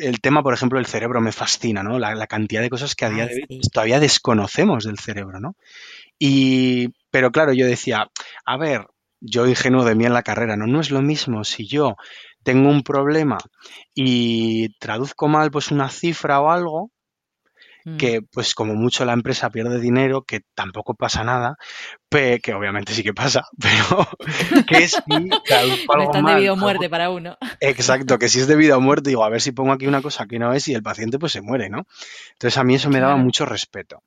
[0.00, 1.98] el tema, por ejemplo, del cerebro me fascina, ¿no?
[1.98, 5.54] La, cantidad de cosas que a día de hoy todavía desconocemos del cerebro, ¿no?
[6.18, 8.10] Y, pero claro, yo decía,
[8.44, 8.86] a ver,
[9.20, 10.66] yo ingenuo de mí en la carrera, ¿no?
[10.66, 11.96] No es lo mismo si yo
[12.42, 13.38] tengo un problema
[13.94, 16.90] y traduzco mal pues una cifra o algo,
[17.84, 17.96] Mm.
[17.96, 21.56] que pues como mucho la empresa pierde dinero, que tampoco pasa nada,
[22.10, 24.08] que obviamente sí que pasa, pero
[24.66, 24.96] que es
[25.86, 27.38] algo no debido a muerte para uno.
[27.60, 30.26] Exacto, que si es debido a muerte, digo, a ver si pongo aquí una cosa
[30.26, 31.86] que no es y el paciente pues se muere, ¿no?
[32.32, 34.02] Entonces a mí eso me daba mucho respeto.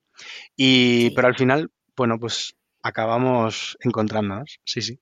[0.55, 4.99] Y, pero al final, bueno, pues acabamos encontrándonos, sí, sí.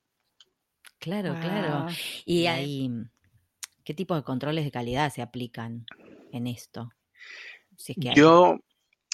[0.98, 1.86] Claro, claro.
[2.24, 2.88] Y ahí,
[3.84, 5.84] ¿qué tipo de controles de calidad se aplican
[6.32, 6.92] en esto?
[8.14, 8.58] Yo,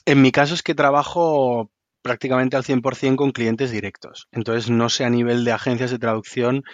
[0.04, 1.70] en mi caso es que trabajo
[2.02, 4.28] prácticamente al 100% con clientes directos.
[4.32, 6.64] Entonces, no sé a nivel de agencias de traducción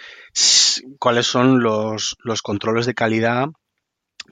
[0.99, 3.47] cuáles son los, controles de calidad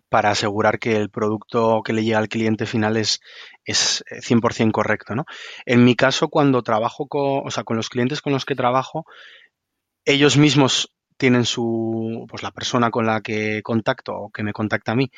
[0.10, 3.20] para asegurar que el producto que le llega al cliente final es,
[3.66, 5.16] es 100% correcto.
[5.16, 5.26] ¿no?
[5.66, 9.06] En mi caso, cuando trabajo con, o sea, con los clientes con los que trabajo,
[10.06, 14.92] ellos mismos tienen su, pues la persona con la que contacto o que me contacta
[14.92, 15.10] a mí.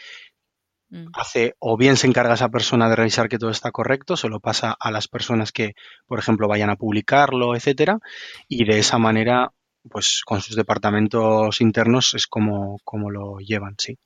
[1.14, 4.40] Hace o bien se encarga esa persona de revisar que todo está correcto, se lo
[4.40, 5.74] pasa a las personas que,
[6.08, 8.00] por ejemplo, vayan a publicarlo, etcétera,
[8.48, 9.52] y de esa manera,
[9.90, 13.98] pues con sus departamentos internos es como, como lo llevan, sí.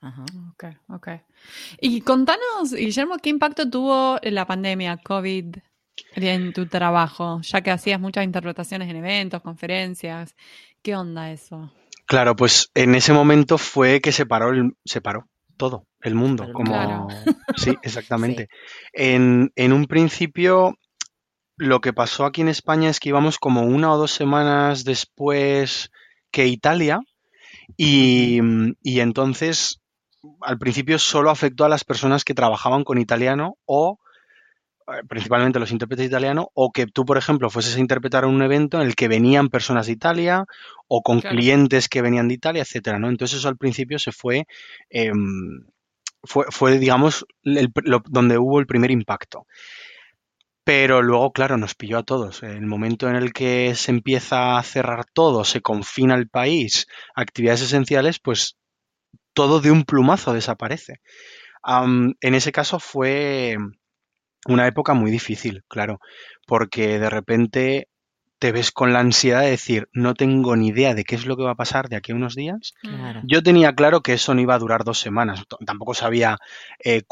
[0.00, 0.24] Ajá.
[0.52, 1.08] Ok, ok.
[1.80, 5.56] Y contanos, Guillermo, ¿qué impacto tuvo la pandemia COVID
[6.16, 7.40] en tu trabajo?
[7.40, 10.36] Ya que hacías muchas interpretaciones en eventos, conferencias.
[10.82, 11.72] ¿Qué onda eso?
[12.04, 16.46] Claro, pues en ese momento fue que se paró, el, se paró todo, el mundo.
[16.52, 17.08] Como...
[17.56, 18.48] Sí, exactamente.
[18.92, 20.74] En, un principio,
[21.56, 25.90] lo que pasó aquí en España es que íbamos como una o dos semanas después
[26.32, 27.00] que Italia
[27.76, 28.40] y,
[28.82, 29.80] y entonces
[30.40, 33.98] al principio solo afectó a las personas que trabajaban con italiano o
[35.08, 38.86] principalmente los intérpretes italianos, o que tú, por ejemplo, fueses a interpretar un evento en
[38.86, 40.44] el que venían personas de Italia
[40.88, 43.08] o con clientes que venían de Italia, etcétera, ¿no?
[43.08, 44.46] Entonces eso al principio se fue,
[44.90, 45.66] em,
[46.22, 49.46] fue, fue, digamos, donde hubo el primer impacto.
[50.64, 52.42] Pero luego, claro, nos pilló a todos.
[52.42, 57.62] El momento en el que se empieza a cerrar todo, se confina el país, actividades
[57.62, 58.56] esenciales, pues
[59.34, 61.00] todo de un plumazo desaparece.
[61.66, 63.56] en ese caso fue
[64.46, 66.00] una época muy difícil, claro,
[66.46, 67.88] porque de repente
[68.44, 71.34] te ves con la ansiedad de decir, no tengo ni idea de qué es lo
[71.34, 72.74] que va a pasar de aquí a unos días.
[73.22, 75.44] Yo tenía claro que eso no iba a durar dos semanas.
[75.64, 76.36] Tampoco sabía
[76.84, 77.04] eh,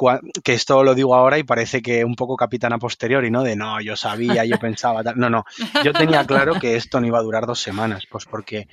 [0.44, 3.44] que esto lo digo ahora y parece que un poco capitana posteriori, ¿no?
[3.44, 5.02] De no, yo sabía, yo pensaba.
[5.16, 5.44] No, no.
[5.82, 8.68] Yo tenía claro que esto no iba a durar dos semanas, pues porque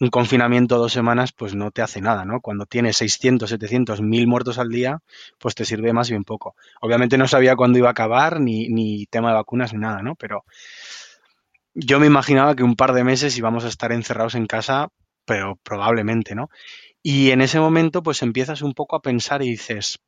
[0.00, 2.40] un confinamiento dos semanas pues no te hace nada, ¿no?
[2.40, 5.00] Cuando tienes 600, 700, 1000 muertos al día,
[5.38, 6.56] pues te sirve más bien poco.
[6.80, 10.14] Obviamente no sabía cuándo iba a acabar, ni, ni tema de vacunas, ni nada, ¿no?
[10.16, 10.44] Pero
[11.74, 14.88] yo me imaginaba que un par de meses íbamos a estar encerrados en casa,
[15.24, 16.50] pero probablemente, ¿no?
[17.02, 19.98] Y en ese momento pues empiezas un poco a pensar y dices,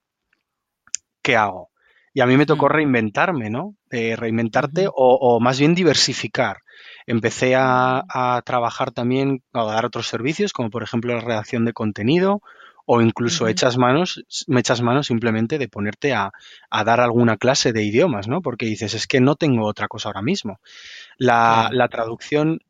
[1.22, 1.70] ¿qué hago?
[2.16, 2.70] Y a mí me tocó mm.
[2.70, 3.74] reinventarme, ¿no?
[3.90, 6.62] reinventarte o, o, más bien diversificar.
[7.06, 12.40] Empecé a, trabajar también, a dar otros servicios, como por ejemplo la redacción de contenido
[12.86, 16.32] o incluso echas manos, me echas manos simplemente de ponerte a,
[16.70, 18.40] dar alguna clase de idiomas, ¿no?
[18.40, 20.58] Porque dices, es que no tengo otra cosa ahora mismo.
[21.18, 22.60] La, la traducción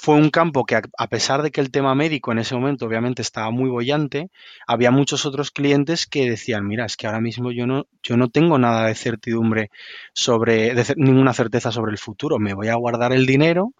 [0.00, 3.20] fue un campo que, a pesar de que el tema médico en ese momento obviamente
[3.20, 4.30] estaba muy bollante,
[4.64, 8.28] había muchos otros clientes que decían, mira, es que ahora mismo yo no, yo no
[8.28, 9.70] tengo nada de certidumbre
[10.12, 13.74] sobre, ninguna certeza sobre el futuro, me voy a guardar el dinero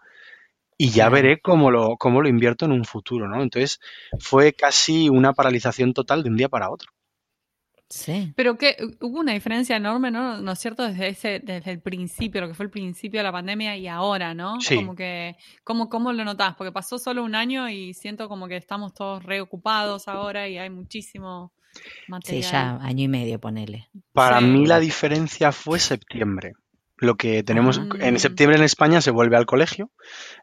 [0.77, 3.41] y ya veré cómo lo, cómo lo invierto en un futuro, ¿no?
[3.41, 3.79] Entonces
[4.19, 6.91] fue casi una paralización total de un día para otro.
[7.89, 8.31] Sí.
[8.35, 10.39] Pero que hubo una diferencia enorme, ¿no?
[10.39, 10.83] ¿No es cierto?
[10.87, 14.35] Desde ese, desde el principio, lo que fue el principio de la pandemia y ahora,
[14.35, 14.61] ¿no?
[14.61, 14.75] Sí.
[14.75, 16.55] Como que, ¿cómo, ¿cómo lo notás?
[16.55, 20.69] Porque pasó solo un año y siento como que estamos todos reocupados ahora y hay
[20.69, 21.51] muchísimo
[22.07, 22.43] material.
[22.43, 23.89] Sí, ya año y medio, ponele.
[24.13, 26.53] Para mí la diferencia fue septiembre.
[26.97, 28.19] Lo que tenemos en ah.
[28.19, 29.89] septiembre en España se vuelve al colegio,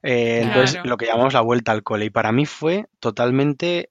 [0.02, 2.06] eh, entonces lo que llamamos la vuelta al cole.
[2.06, 3.90] Y para mí fue totalmente,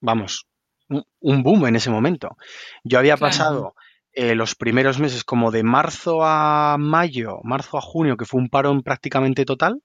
[0.00, 0.46] vamos,
[0.88, 2.36] un boom en ese momento.
[2.84, 3.74] Yo había pasado
[4.12, 8.48] eh, los primeros meses como de marzo a mayo, marzo a junio, que fue un
[8.48, 9.82] parón prácticamente total,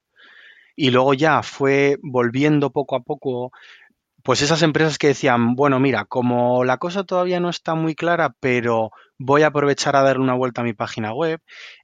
[0.76, 3.52] y luego ya fue volviendo poco a poco,
[4.24, 8.34] pues esas empresas que decían, bueno, mira, como la cosa todavía no está muy clara,
[8.40, 11.40] pero voy a aprovechar a darle una vuelta a mi página web.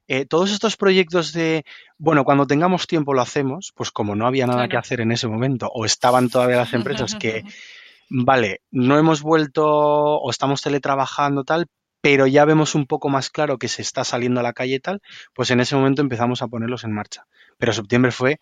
[0.08, 1.64] Eh, todos estos proyectos de,
[1.98, 5.28] bueno, cuando tengamos tiempo lo hacemos, pues como no había nada que hacer en ese
[5.28, 7.44] momento, o estaban todavía las empresas que
[8.10, 11.68] vale, no hemos vuelto o estamos teletrabajando tal,
[12.02, 15.00] pero ya vemos un poco más claro que se está saliendo a la calle tal,
[15.32, 17.26] pues en ese momento empezamos a ponerlos en marcha.
[17.56, 18.40] Pero septiembre fue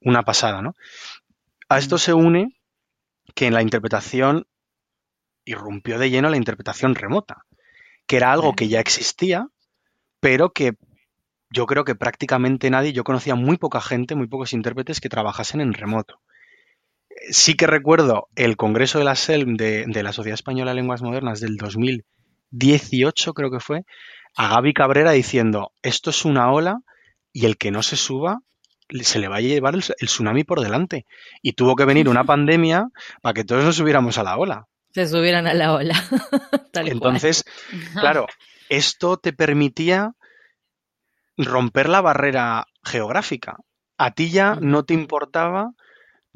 [0.00, 0.74] una pasada, ¿no?
[1.68, 1.98] A esto mm.
[1.98, 2.60] se une
[3.34, 4.46] que en la interpretación
[5.44, 7.44] irrumpió de lleno la interpretación remota,
[8.06, 9.48] que era algo que ya existía,
[10.20, 10.74] pero que
[11.50, 15.60] yo creo que prácticamente nadie, yo conocía muy poca gente, muy pocos intérpretes que trabajasen
[15.60, 16.20] en remoto
[17.30, 21.40] sí que recuerdo el Congreso de la SELM de, la Sociedad Española de Lenguas Modernas
[21.40, 23.82] del 2018, creo que fue,
[24.36, 26.80] a Gaby Cabrera diciendo, esto es una ola
[27.32, 28.40] y el que no se suba
[29.02, 31.06] se le va a llevar el, tsunami por delante.
[31.42, 32.88] Y tuvo que venir una pandemia
[33.22, 34.66] para que todos nos subiéramos a la ola.
[34.92, 35.94] Se subieran a la ola.
[36.74, 37.44] Entonces,
[37.92, 38.26] claro,
[38.68, 40.12] esto te permitía
[41.36, 43.58] romper la barrera geográfica.
[43.98, 45.72] A ti ya no te importaba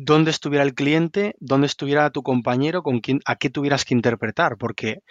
[0.03, 4.57] dónde estuviera el cliente, dónde estuviera tu compañero, con quién, a qué tuvieras que interpretar,
[4.57, 5.03] porque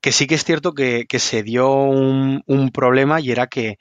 [0.00, 3.78] que sí que es cierto que, se dio un, problema y era que,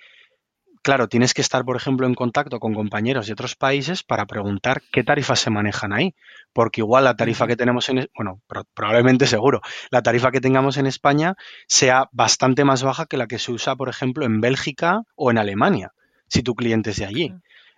[0.83, 4.83] claro, tienes que estar, por ejemplo, en contacto con compañeros de otros países para preguntar
[4.91, 6.13] qué tarifas se manejan ahí,
[6.53, 8.39] porque igual la tarifa que tenemos en, bueno,
[8.75, 11.33] probablemente seguro, la tarifa que tengamos en España
[11.67, 15.39] sea bastante más baja que la que se usa, por ejemplo, en Bélgica o en
[15.39, 15.91] Alemania,
[16.27, 17.33] si tu cliente es de allí.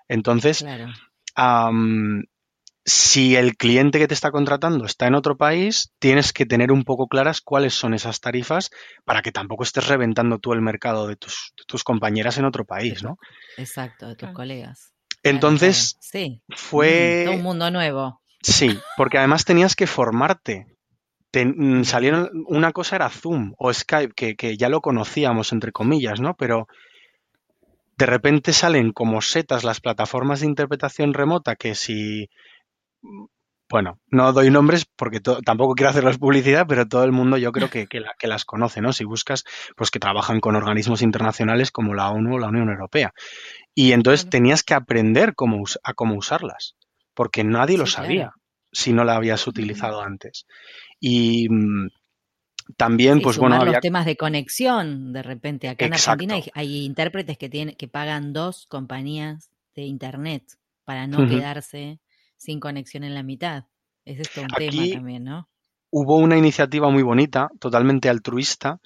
[0.10, 0.66] Entonces,
[2.86, 6.84] si el cliente que te está contratando está en otro país, tienes que tener un
[6.84, 8.70] poco claras cuáles son esas tarifas
[9.06, 13.04] para que tampoco estés reventando tú el mercado de tus, tus compañeras en otro país,
[13.04, 13.18] ¿no?
[13.58, 14.94] Exacto, de tus colegas.
[15.24, 16.42] Entonces, sí.
[16.50, 17.26] fue...
[17.34, 18.22] un mundo nuevo.
[18.42, 20.68] Sí, porque además tenías que formarte.
[21.34, 26.20] Mm, salieron, una cosa era Zoom o Skype, que, que ya lo conocíamos, entre comillas,
[26.20, 26.36] ¿no?
[26.36, 26.68] Pero
[27.98, 32.30] de repente salen como setas las plataformas de interpretación remota que si
[33.74, 37.72] bueno, no doy nombres porque tampoco quiero hacerles publicidad, pero todo el mundo yo creo
[37.72, 38.94] que, que, las conoce, ¿no?
[38.94, 43.14] Si buscas, pues que trabajan con organismos internacionales como la ONU o la Unión Europea.
[43.74, 46.76] Y entonces tenías que aprender cómo, a cómo usarlas,
[47.16, 48.34] porque nadie lo sabía
[48.72, 50.46] si no la habías utilizado antes.
[51.00, 51.48] Y
[52.78, 53.74] también, pues bueno, había...
[53.74, 55.70] los temas de conexión, de repente.
[55.70, 60.44] Acá en Argentina hay, intérpretes que, tienen, que pagan dos compañías de internet
[60.84, 62.00] para no quedarse
[62.38, 63.66] sin conexión en la mitad.
[64.06, 65.48] Es esto un tema también, ¿no?
[65.90, 68.80] Hubo una iniciativa muy bonita, totalmente altruista,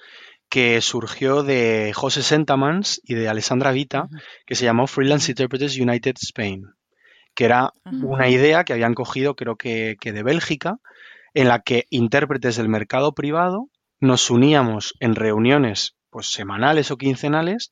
[0.48, 4.08] que surgió de José Sentamans y de Alessandra Vita,
[4.46, 6.66] que se llamó Freelance Interpreters United Spain,
[7.34, 10.78] que era una idea que habían cogido, creo que, que de Bélgica,
[11.38, 13.68] en la que intérpretes del mercado privado
[14.00, 17.70] nos uníamos en reuniones pues semanales o quincenales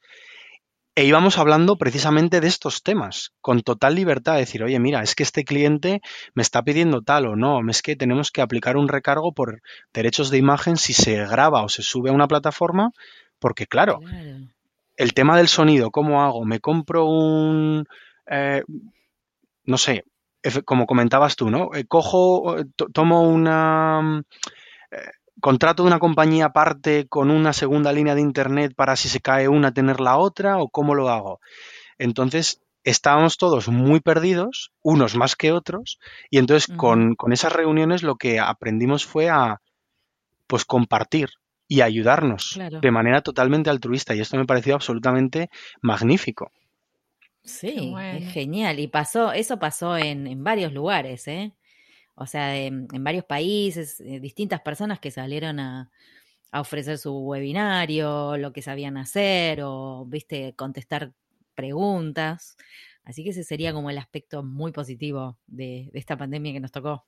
[0.94, 5.16] e íbamos hablando precisamente de estos temas, con total libertad, de decir, oye, mira, es
[5.16, 6.00] que este cliente
[6.32, 9.60] me está pidiendo tal o no, es que tenemos que aplicar un recargo por
[9.92, 12.92] derechos de imagen si se graba o se sube a una plataforma,
[13.40, 13.98] porque claro,
[14.96, 16.44] el tema del sonido, ¿cómo hago?
[16.44, 17.84] ¿Me compro un,
[18.30, 18.62] eh,
[19.64, 20.04] no sé,
[20.64, 21.70] como comentabas tú, ¿no?
[21.74, 22.56] Eh, cojo,
[22.92, 24.22] tomo una
[25.40, 29.48] contrato de una compañía aparte con una segunda línea de internet para si se cae
[29.48, 31.40] una tener la otra o cómo lo hago.
[31.98, 35.98] Entonces estábamos todos muy perdidos, unos más que otros,
[36.30, 39.60] y entonces con, esas reuniones lo que aprendimos fue a
[40.46, 41.30] pues compartir
[41.68, 46.52] y ayudarnos de manera totalmente altruista y esto me pareció absolutamente magnífico.
[47.46, 48.78] Sí, es genial.
[48.80, 51.54] Y pasó, eso pasó en, en varios lugares, ¿eh?
[52.16, 55.90] o sea, en, varios países, eh, distintas personas que salieron a,
[56.52, 61.12] ofrecer su webinario, lo que sabían hacer o, viste, contestar
[61.54, 62.56] preguntas.
[63.04, 67.04] Así que ese sería como el aspecto muy positivo de, esta pandemia que nos tocó.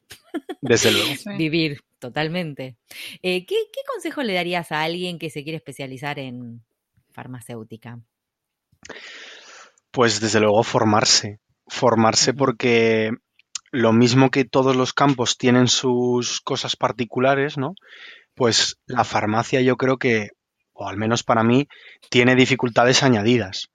[0.60, 1.08] Desde luego.
[1.38, 2.76] Vivir totalmente.
[3.22, 6.62] Eh, ¿qué, ¿Qué consejo le darías a alguien que se quiere especializar en
[7.10, 8.02] farmacéutica?
[9.90, 11.40] Pues desde luego formarse.
[11.66, 13.10] Formarse porque
[13.70, 17.74] lo mismo que todos los campos tienen sus cosas particulares, ¿no?
[18.34, 20.30] Pues la farmacia yo creo que,
[20.72, 21.68] o al menos para mí,
[22.10, 23.68] tiene dificultades añadidas.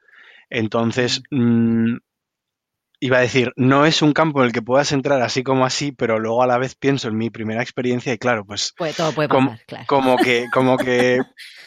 [0.49, 1.21] Entonces,
[3.03, 5.91] iba a decir, no es un campo en el que puedas entrar así como así,
[5.91, 9.27] pero luego a la vez pienso en mi primera experiencia y claro, pues todo puede
[9.27, 11.19] pasar, como, como que, como que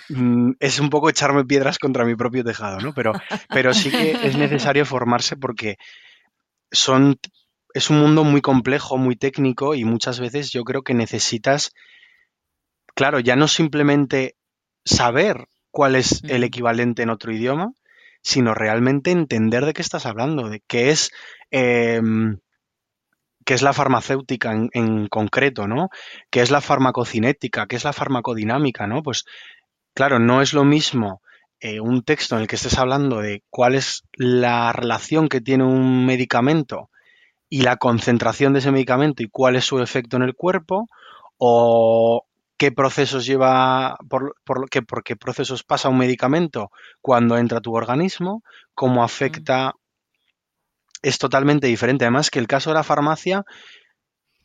[0.09, 2.95] mm, es un poco echarme piedras contra mi propio tejado, ¿no?
[2.95, 3.13] Pero,
[3.51, 5.77] pero sí que es necesario formarse porque
[6.73, 7.19] son
[7.75, 11.73] es un mundo muy complejo, muy técnico y muchas veces yo creo que necesitas,
[12.95, 14.37] claro, ya no simplemente
[14.87, 17.75] saber cuál es el equivalente en otro idioma,
[18.27, 21.13] sino realmente entender de qué estás hablando, de qué es,
[21.53, 22.39] em,
[23.45, 25.91] qué es la farmacéutica en, concreto, ¿no?
[26.29, 27.67] ¿Qué es la farmacocinética?
[27.69, 28.89] ¿Qué es la farmacodinámica?
[28.89, 29.03] ¿no?
[29.05, 29.27] Pues
[29.95, 31.23] claro, no es lo mismo
[31.61, 35.63] eh, un texto en el que estés hablando de cuál es la relación que tiene
[35.63, 36.91] un medicamento
[37.49, 40.89] y la concentración de ese medicamento y cuál es su efecto en el cuerpo
[41.39, 42.26] o
[42.57, 47.61] qué procesos lleva, por, por, qué, por qué procesos pasa un medicamento cuando entra a
[47.61, 48.43] tu organismo,
[48.75, 49.75] cómo afecta,
[51.03, 52.05] es totalmente diferente.
[52.05, 53.45] Además que el caso de la farmacia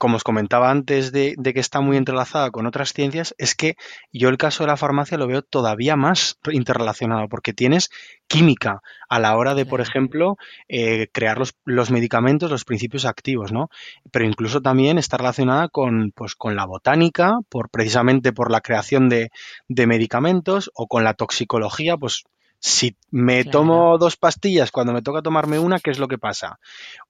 [0.02, 3.76] como os comentaba antes de, que está muy entrelazada con otras ciencias, es que
[4.12, 7.92] yo el caso de la farmacia lo veo todavía más interrelacionado, porque tienes
[8.26, 10.38] química a la hora de, por ejemplo,
[10.68, 13.70] eh, crear los, medicamentos, los principios activos, ¿no?
[14.12, 19.08] Pero incluso también está relacionada con, pues, con la botánica, por, precisamente por la creación
[19.08, 19.30] de,
[19.68, 22.24] de medicamentos, o con la toxicología, pues
[22.64, 26.60] si me tomo dos pastillas cuando me toca tomarme una, ¿qué es lo que pasa?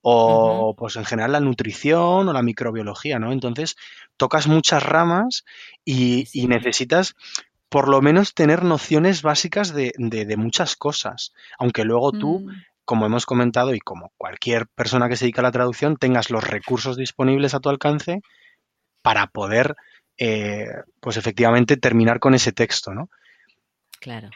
[0.02, 3.34] O pues en general la nutrición o la microbiología, ¿no?
[3.34, 3.76] Entonces
[4.16, 5.44] tocas muchas ramas
[5.84, 7.16] y, necesitas
[7.68, 9.94] por lo menos tener nociones básicas de,
[10.38, 12.52] muchas cosas, aunque luego tú, mm.
[12.86, 16.48] como hemos comentado y como cualquier persona que se dedica a la traducción, tengas los
[16.48, 18.22] recursos disponibles a tu alcance
[19.02, 19.76] para poder,
[20.18, 20.70] eh,
[21.02, 23.10] pues efectivamente, terminar con ese texto, ¿no?
[24.00, 24.30] Claro.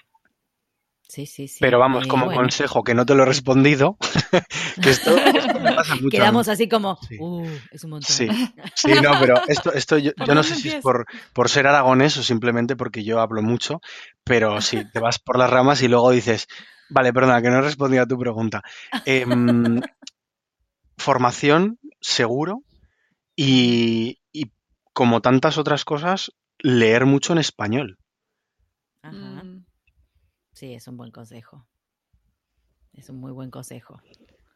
[1.08, 1.58] Sí, sí, sí.
[1.60, 3.97] Pero vamos, como consejo, que no te lo he respondido,
[4.82, 5.16] que esto,
[5.62, 6.10] me pasa mucho.
[6.10, 8.16] Quedamos así como, uh, es un montón.
[8.16, 8.28] Sí,
[8.76, 12.24] sí no, pero esto, esto yo, no sé si es por, por ser aragonés o
[12.24, 13.82] simplemente porque yo hablo mucho,
[14.24, 16.47] pero sí, te vas por las ramas y luego dices,
[16.89, 18.64] vale, perdona, que no he respondido a tu pregunta.
[19.06, 19.82] Em,
[20.97, 22.64] formación, seguro,
[23.36, 24.51] y, y
[24.93, 27.99] como tantas otras cosas, leer mucho en español.
[29.03, 29.35] Ajá.
[30.56, 31.68] Sí, es un buen consejo.
[32.93, 34.01] es un muy buen consejo.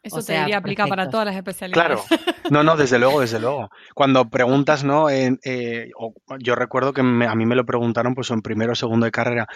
[0.01, 2.05] Eso te diría aplica para todas las especialidades.
[2.07, 3.69] Claro, no, no, desde luego, desde luego.
[3.93, 5.09] Cuando preguntas, ¿no?
[5.09, 5.91] Eh,
[6.39, 9.47] yo recuerdo que a mí me lo preguntaron pues en primero o segundo de carrera.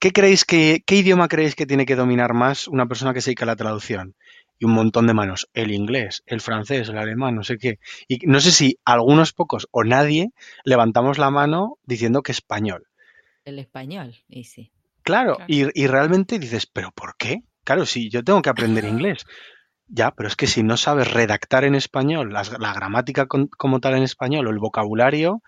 [0.00, 3.30] ¿Qué creéis que, qué idioma creéis que tiene que dominar más una persona que se
[3.30, 4.16] dedica a la traducción?
[4.58, 5.48] Y un montón de manos.
[5.54, 7.78] El inglés, el francés, el alemán, no sé qué.
[8.08, 10.30] Y no sé si algunos pocos o nadie
[10.64, 12.88] levantamos la mano diciendo que español.
[13.44, 14.72] El español, y sí.
[15.02, 17.42] Claro, Y, y realmente dices, ¿pero por qué?
[17.64, 19.24] Claro, si yo tengo que aprender inglés.
[19.88, 24.04] Ya, pero es que si no sabes redactar en español, la, gramática como tal en
[24.04, 25.42] español o el vocabulario,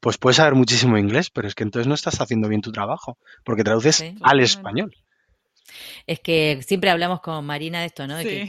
[0.00, 3.18] pues puedes saber muchísimo inglés, pero es que entonces no estás haciendo bien tu trabajo,
[3.44, 4.92] porque traduces al español.
[6.06, 8.16] Es que siempre hablamos con Marina de esto, ¿no?
[8.16, 8.48] De que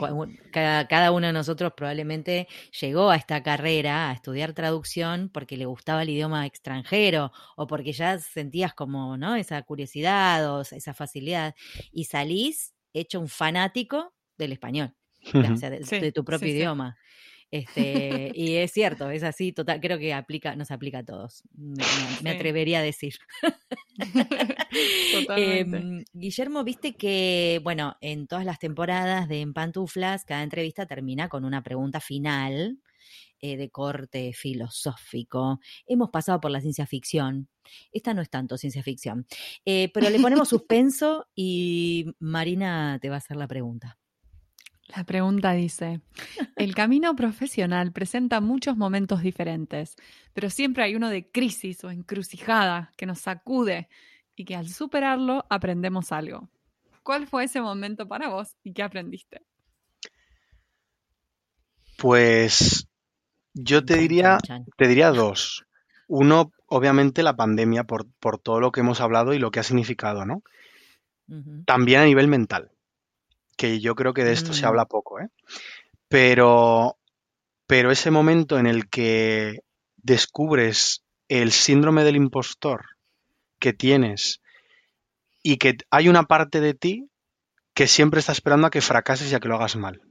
[0.51, 2.47] cada, uno de nosotros probablemente
[2.80, 7.93] llegó a esta carrera a estudiar traducción porque le gustaba el idioma extranjero o porque
[7.93, 9.36] ya sentías como, ¿no?
[9.36, 11.55] Esa curiosidad o esa facilidad
[11.91, 14.93] y salís hecho un fanático del español
[15.34, 16.97] de, tu propio idioma.
[17.49, 22.30] Este, y es cierto, es así, total, creo que aplica, nos aplica a todos, me,
[22.30, 23.15] atrevería a decir.
[25.38, 31.30] Em, Guillermo, viste que, bueno, en todas las temporadas de En Pantuflas, cada entrevista termina
[31.30, 32.80] con una pregunta final
[33.39, 35.59] eh, de corte filosófico.
[35.86, 37.47] Hemos pasado por la ciencia ficción.
[37.91, 39.28] Esta no es tanto ciencia ficción,
[39.65, 43.97] eh, pero le ponemos suspenso y Marina te va a hacer la pregunta.
[44.95, 45.99] La pregunta dice,
[46.55, 49.97] el camino profesional presenta muchos momentos diferentes,
[50.34, 53.89] pero siempre hay uno de crisis o encrucijada que nos sacude
[54.38, 56.48] y que al superarlo aprendemos algo.
[57.04, 59.42] ¿Cuál fue ese momento para vos y qué aprendiste?
[61.98, 62.88] Pues
[63.54, 64.38] yo te diría,
[64.78, 65.66] te diría dos.
[66.08, 69.64] Uno, obviamente, la pandemia por, por, todo lo que hemos hablado y lo que ha
[69.64, 70.44] significado, ¿no?
[71.66, 72.72] También a nivel mental
[73.58, 74.68] que yo creo que de esto se mm.
[74.68, 75.28] habla poco, ¿eh?
[76.08, 76.98] Pero,
[77.66, 79.64] pero ese momento en el que
[79.98, 82.97] descubres el síndrome del impostor
[83.60, 84.41] que tienes
[85.43, 87.10] y que hay una parte de ti
[87.74, 90.01] que siempre está esperando a que fracases y a que lo hagas mal.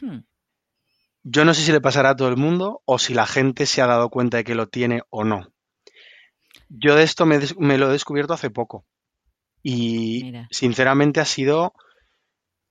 [0.00, 0.20] Hmm.
[1.22, 3.82] Yo no sé si le pasará a todo el mundo o si la gente se
[3.82, 5.52] ha dado cuenta de que lo tiene o no.
[6.68, 8.86] Yo de esto me, me lo he descubierto hace poco
[9.62, 11.74] y sinceramente ha sido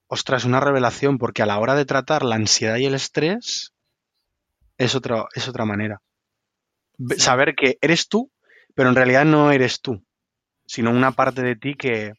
[0.08, 3.74] ostras, una revelación, porque a la hora de tratar la ansiedad y el estrés
[4.78, 6.02] es, es otra manera.
[7.18, 8.32] Saber que eres tú,
[8.76, 10.04] pero en realidad no eres tú,
[10.68, 12.14] sino una parte de ti que,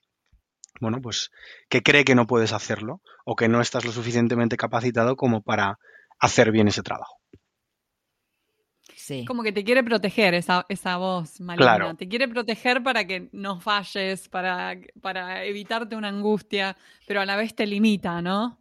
[0.80, 1.30] bueno, pues
[1.68, 5.78] que cree que no puedes hacerlo o que no estás lo suficientemente capacitado como para
[6.18, 7.20] hacer bien ese trabajo.
[9.26, 11.94] Como que te quiere proteger esa, esa voz maligna.
[11.96, 16.76] Te quiere proteger para que no falles, para, para evitarte una angustia,
[17.06, 18.58] pero a la vez te limita, ¿no?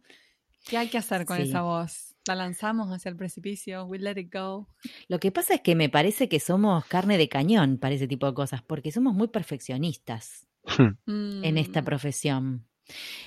[0.64, 2.05] ¿Qué hay que hacer con esa voz?
[2.26, 3.84] ¿La lanzamos hacia el precipicio?
[3.84, 4.68] ¿We let it go?
[5.08, 8.26] Lo que pasa es que me parece que somos carne de cañón para ese tipo
[8.26, 10.46] de cosas, porque somos muy perfeccionistas
[10.78, 10.90] hmm.
[11.44, 11.84] en esta mm.
[11.84, 12.66] profesión.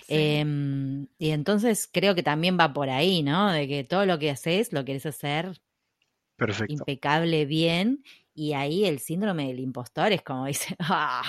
[0.07, 3.51] Em, y entonces creo que también va por ahí, ¿no?
[3.51, 5.61] De que todo lo que haces lo quieres hacer
[6.67, 8.03] impecable, bien.
[8.33, 11.23] Y ahí el síndrome del impostor es como dice, ah,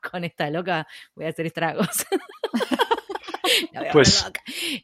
[0.00, 2.06] con esta loca voy a hacer estragos.
[3.92, 4.30] pues...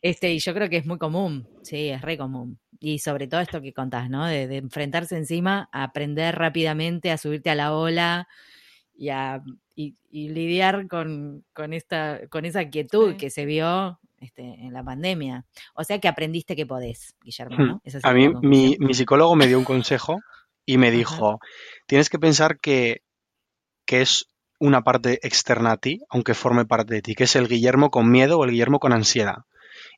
[0.03, 2.59] Este, y yo creo que es muy común, sí, es re común.
[2.79, 4.27] Y sobre todo esto que contás, ¿no?
[4.27, 8.29] De, enfrentarse encima, a aprender rápidamente, a subirte a la ola
[8.95, 9.43] y a
[9.75, 15.45] y, lidiar con, con, esta, con esa quietud que se vio este, en la pandemia.
[15.75, 17.75] O sea que aprendiste que podés, Guillermo, ¿no?
[17.85, 17.99] Hmm.
[18.03, 20.21] a mí mi, mi, psicólogo me dio un consejo
[20.65, 21.39] y me dijo,
[21.87, 23.03] tienes que pensar que,
[23.85, 24.27] que es
[24.59, 28.11] una parte externa a ti, aunque forme parte de ti, que es el Guillermo con
[28.11, 29.39] miedo o el Guillermo con ansiedad.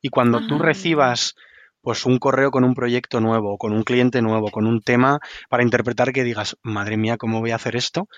[0.02, 0.62] Y cuando tú ah.
[0.62, 1.34] recibas
[1.80, 5.62] pues un correo con un proyecto nuevo, con un cliente nuevo, con un tema para
[5.62, 8.09] interpretar que digas, madre mía, ¿cómo voy a hacer esto?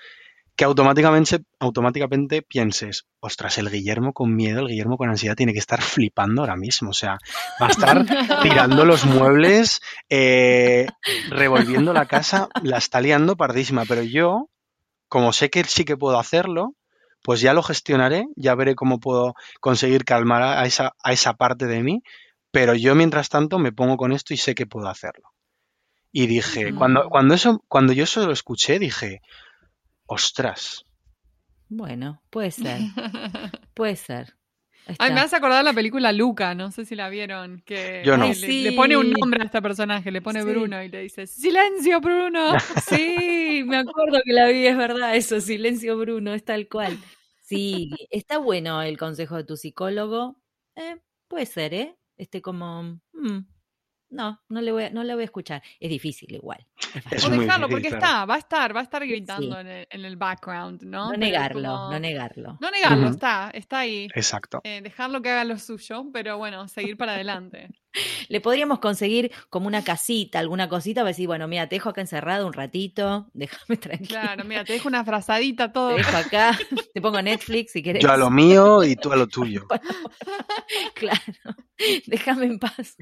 [0.55, 5.59] que automáticamente, automáticamente pienses, ostras, el Guillermo con miedo, el Guillermo con ansiedad tiene que
[5.59, 6.91] estar flipando ahora mismo.
[6.91, 7.17] O sea,
[7.59, 8.05] va a estar
[8.43, 10.85] tirando los muebles, eh,
[11.29, 13.85] revolviendo la casa, la está liando pardísima.
[13.85, 14.50] Pero yo,
[15.11, 16.77] como sé que sí que puedo hacerlo,
[17.21, 21.67] pues ya lo gestionaré, ya veré cómo puedo conseguir calmar a esa, a esa parte
[21.67, 22.01] de mí.
[22.51, 25.33] Pero yo, mientras tanto, me pongo con esto y sé que puedo hacerlo.
[26.13, 29.19] Y dije, cuando, cuando, eso, cuando yo eso lo escuché, dije,
[30.05, 30.85] Ostras.
[31.67, 32.79] Bueno, puede ser.
[33.73, 34.37] puede ser.
[34.99, 38.25] Ay, me has acordado la película Luca, no sé si la vieron, que Yo no.
[38.27, 42.53] le, pone un nombre a este personaje, le pone Bruno y le dice, ¡Silencio, Bruno!
[42.87, 46.97] Sí, me acuerdo que la vi, es verdad, eso, Silencio, Bruno, es tal cual.
[47.41, 50.37] Sí, está bueno el consejo de tu psicólogo.
[50.75, 51.97] eh, puede ser, ¿eh?
[52.17, 53.39] Este como, mm,
[54.11, 55.63] no, no le voy a, no le voy a escuchar.
[55.79, 56.65] Es difícil igual.
[57.25, 60.17] o dejarlo, porque está, va a estar, va a estar gritando en, el, en, el,
[60.17, 61.11] background, ¿no?
[61.11, 62.57] No negarlo, no negarlo.
[62.59, 64.07] No negarlo, está, está ahí.
[64.13, 64.61] Exacto.
[64.63, 67.69] Eh, dejarlo que haga lo suyo, pero bueno, seguir para adelante.
[68.29, 72.01] Le podríamos conseguir como una casita, alguna cosita, para decir, bueno, mira, te dejo acá
[72.01, 74.09] encerrado un ratito, déjame tranquilo.
[74.09, 75.89] Claro, mira, te dejo una frazadita, todo.
[75.89, 76.57] Te dejo acá,
[76.93, 78.01] te pongo Netflix si quieres.
[78.01, 79.67] Yo a lo mío y tú a lo tuyo.
[80.95, 81.55] claro,
[82.07, 82.95] déjame en paz.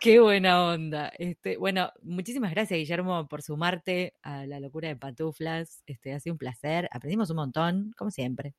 [0.00, 1.12] Qué buena onda.
[1.18, 5.82] Este, bueno, muchísimas gracias, Guillermo, por sumarte a la locura de pantuflas.
[5.86, 6.88] Este, ha sido un placer.
[6.90, 8.54] Aprendimos un montón, como siempre.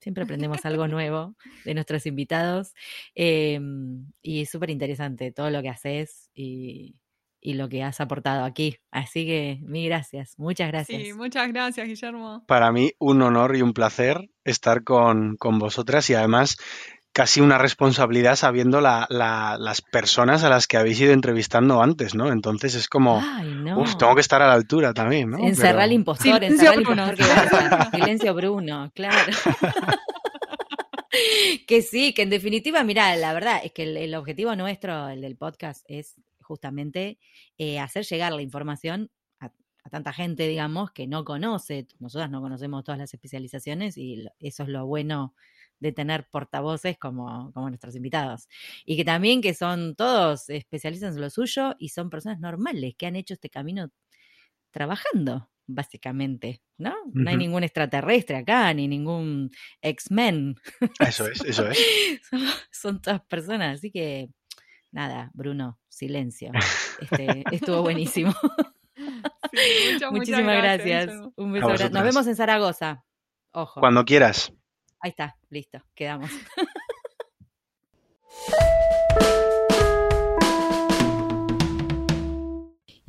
[0.00, 2.74] Siempre aprendemos algo nuevo de nuestros invitados.
[3.14, 6.96] Em, y es súper interesante todo lo que haces y,
[7.42, 8.76] lo que has aportado aquí.
[8.90, 11.02] Así que mil gracias, muchas gracias.
[11.02, 12.44] Sí, muchas gracias, Guillermo.
[12.46, 16.56] Para mí un honor y un placer estar con, con vosotras y además
[17.12, 22.30] casi una responsabilidad sabiendo la, las personas a las que habéis ido entrevistando antes, ¿no?
[22.30, 23.22] Entonces es como,
[23.98, 25.38] tengo que estar a la altura también, ¿no?
[25.38, 29.32] Encerrar al impostor, encerrar al impostor que Silencio Bruno, claro.
[31.66, 35.36] que sí, que en definitiva, mira, la verdad es que el, objetivo nuestro, el del
[35.36, 37.18] podcast, es justamente
[37.58, 39.46] eh, hacer llegar la información a,
[39.84, 41.88] a, tanta gente, digamos, que no conoce.
[41.98, 45.34] Nosotras no conocemos todas las especializaciones y eso es lo bueno
[45.80, 48.48] de tener portavoces como, como nuestros invitados.
[48.84, 53.06] Y que también que son todos especialistas en lo suyo y son personas normales que
[53.06, 53.90] han hecho este camino
[54.70, 56.94] trabajando, básicamente, ¿no?
[57.12, 59.50] No hay ningún extraterrestre acá, ni ningún
[59.82, 60.56] X-Men.
[61.00, 62.20] Eso es, eso es.
[62.70, 64.28] son, todas personas, así que
[64.92, 66.52] nada, Bruno, silencio.
[67.00, 68.32] Este, estuvo buenísimo.
[70.10, 71.10] Muchísimas gracias.
[71.36, 71.68] Un beso.
[71.90, 73.04] Nos vemos en Zaragoza.
[73.52, 73.80] Ojo.
[73.80, 74.52] Cuando quieras.
[75.00, 76.30] Ahí está, listo, quedamos.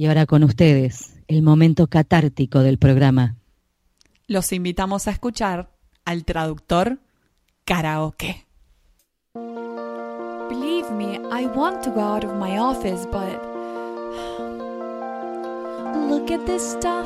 [0.01, 3.35] Y ahora con ustedes, el momento catártico del programa.
[4.25, 5.69] Los invitamos a escuchar
[6.05, 6.97] al traductor
[7.65, 8.47] karaoke.
[9.35, 13.39] Believe me, I want to go out of my office, but
[16.09, 17.05] look at this stuff,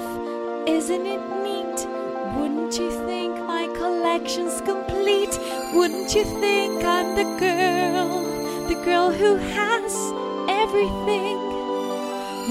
[0.65, 1.87] isn't it neat?
[2.37, 3.24] Wouldn't you think
[4.15, 5.37] collection's complete?
[5.73, 8.23] Wouldn't you think I'm the girl,
[8.69, 9.93] the girl who has
[10.47, 11.35] everything?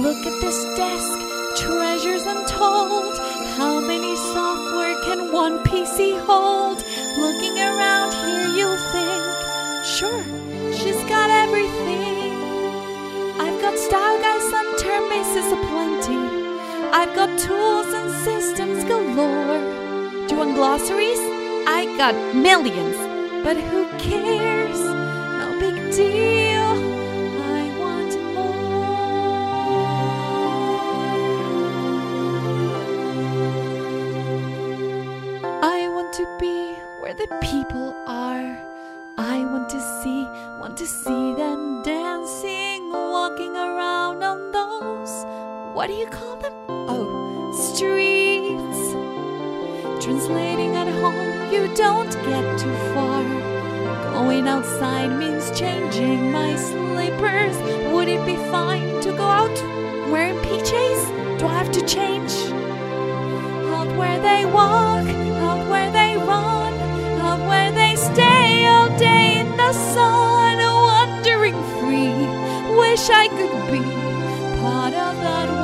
[0.05, 1.19] Look at this desk,
[1.63, 3.17] treasures untold.
[3.57, 6.85] How many software can one PC hold?
[7.25, 9.25] Looking around here, you'll think,
[9.97, 10.25] sure,
[10.75, 12.35] she's got everything.
[13.41, 16.21] I've got style guides and term bases aplenty.
[16.93, 20.27] I've got tools and systems galore.
[20.27, 21.34] Do you want glossaries?
[21.67, 22.97] I got millions.
[23.45, 24.79] But who cares?
[24.81, 26.71] No big deal.
[27.59, 28.55] I want more.
[35.63, 38.59] I want to be where the people are.
[39.17, 40.25] I want to see,
[40.61, 45.25] want to see them dancing, walking around on those.
[45.75, 46.53] What do you call them?
[46.69, 48.34] Oh, streets.
[50.05, 53.23] Translating at home, you don't get too far.
[54.13, 57.57] Going outside means changing my slippers.
[57.91, 59.57] Would it be fine to go out
[60.13, 61.39] wearing PJs?
[61.39, 62.33] Do I have to change?
[63.73, 65.09] Out where they walk,
[65.49, 66.75] out where they run,
[67.23, 72.13] out where they stay all day in the sun, wandering free.
[72.77, 73.81] Wish I could be
[74.61, 75.64] part of that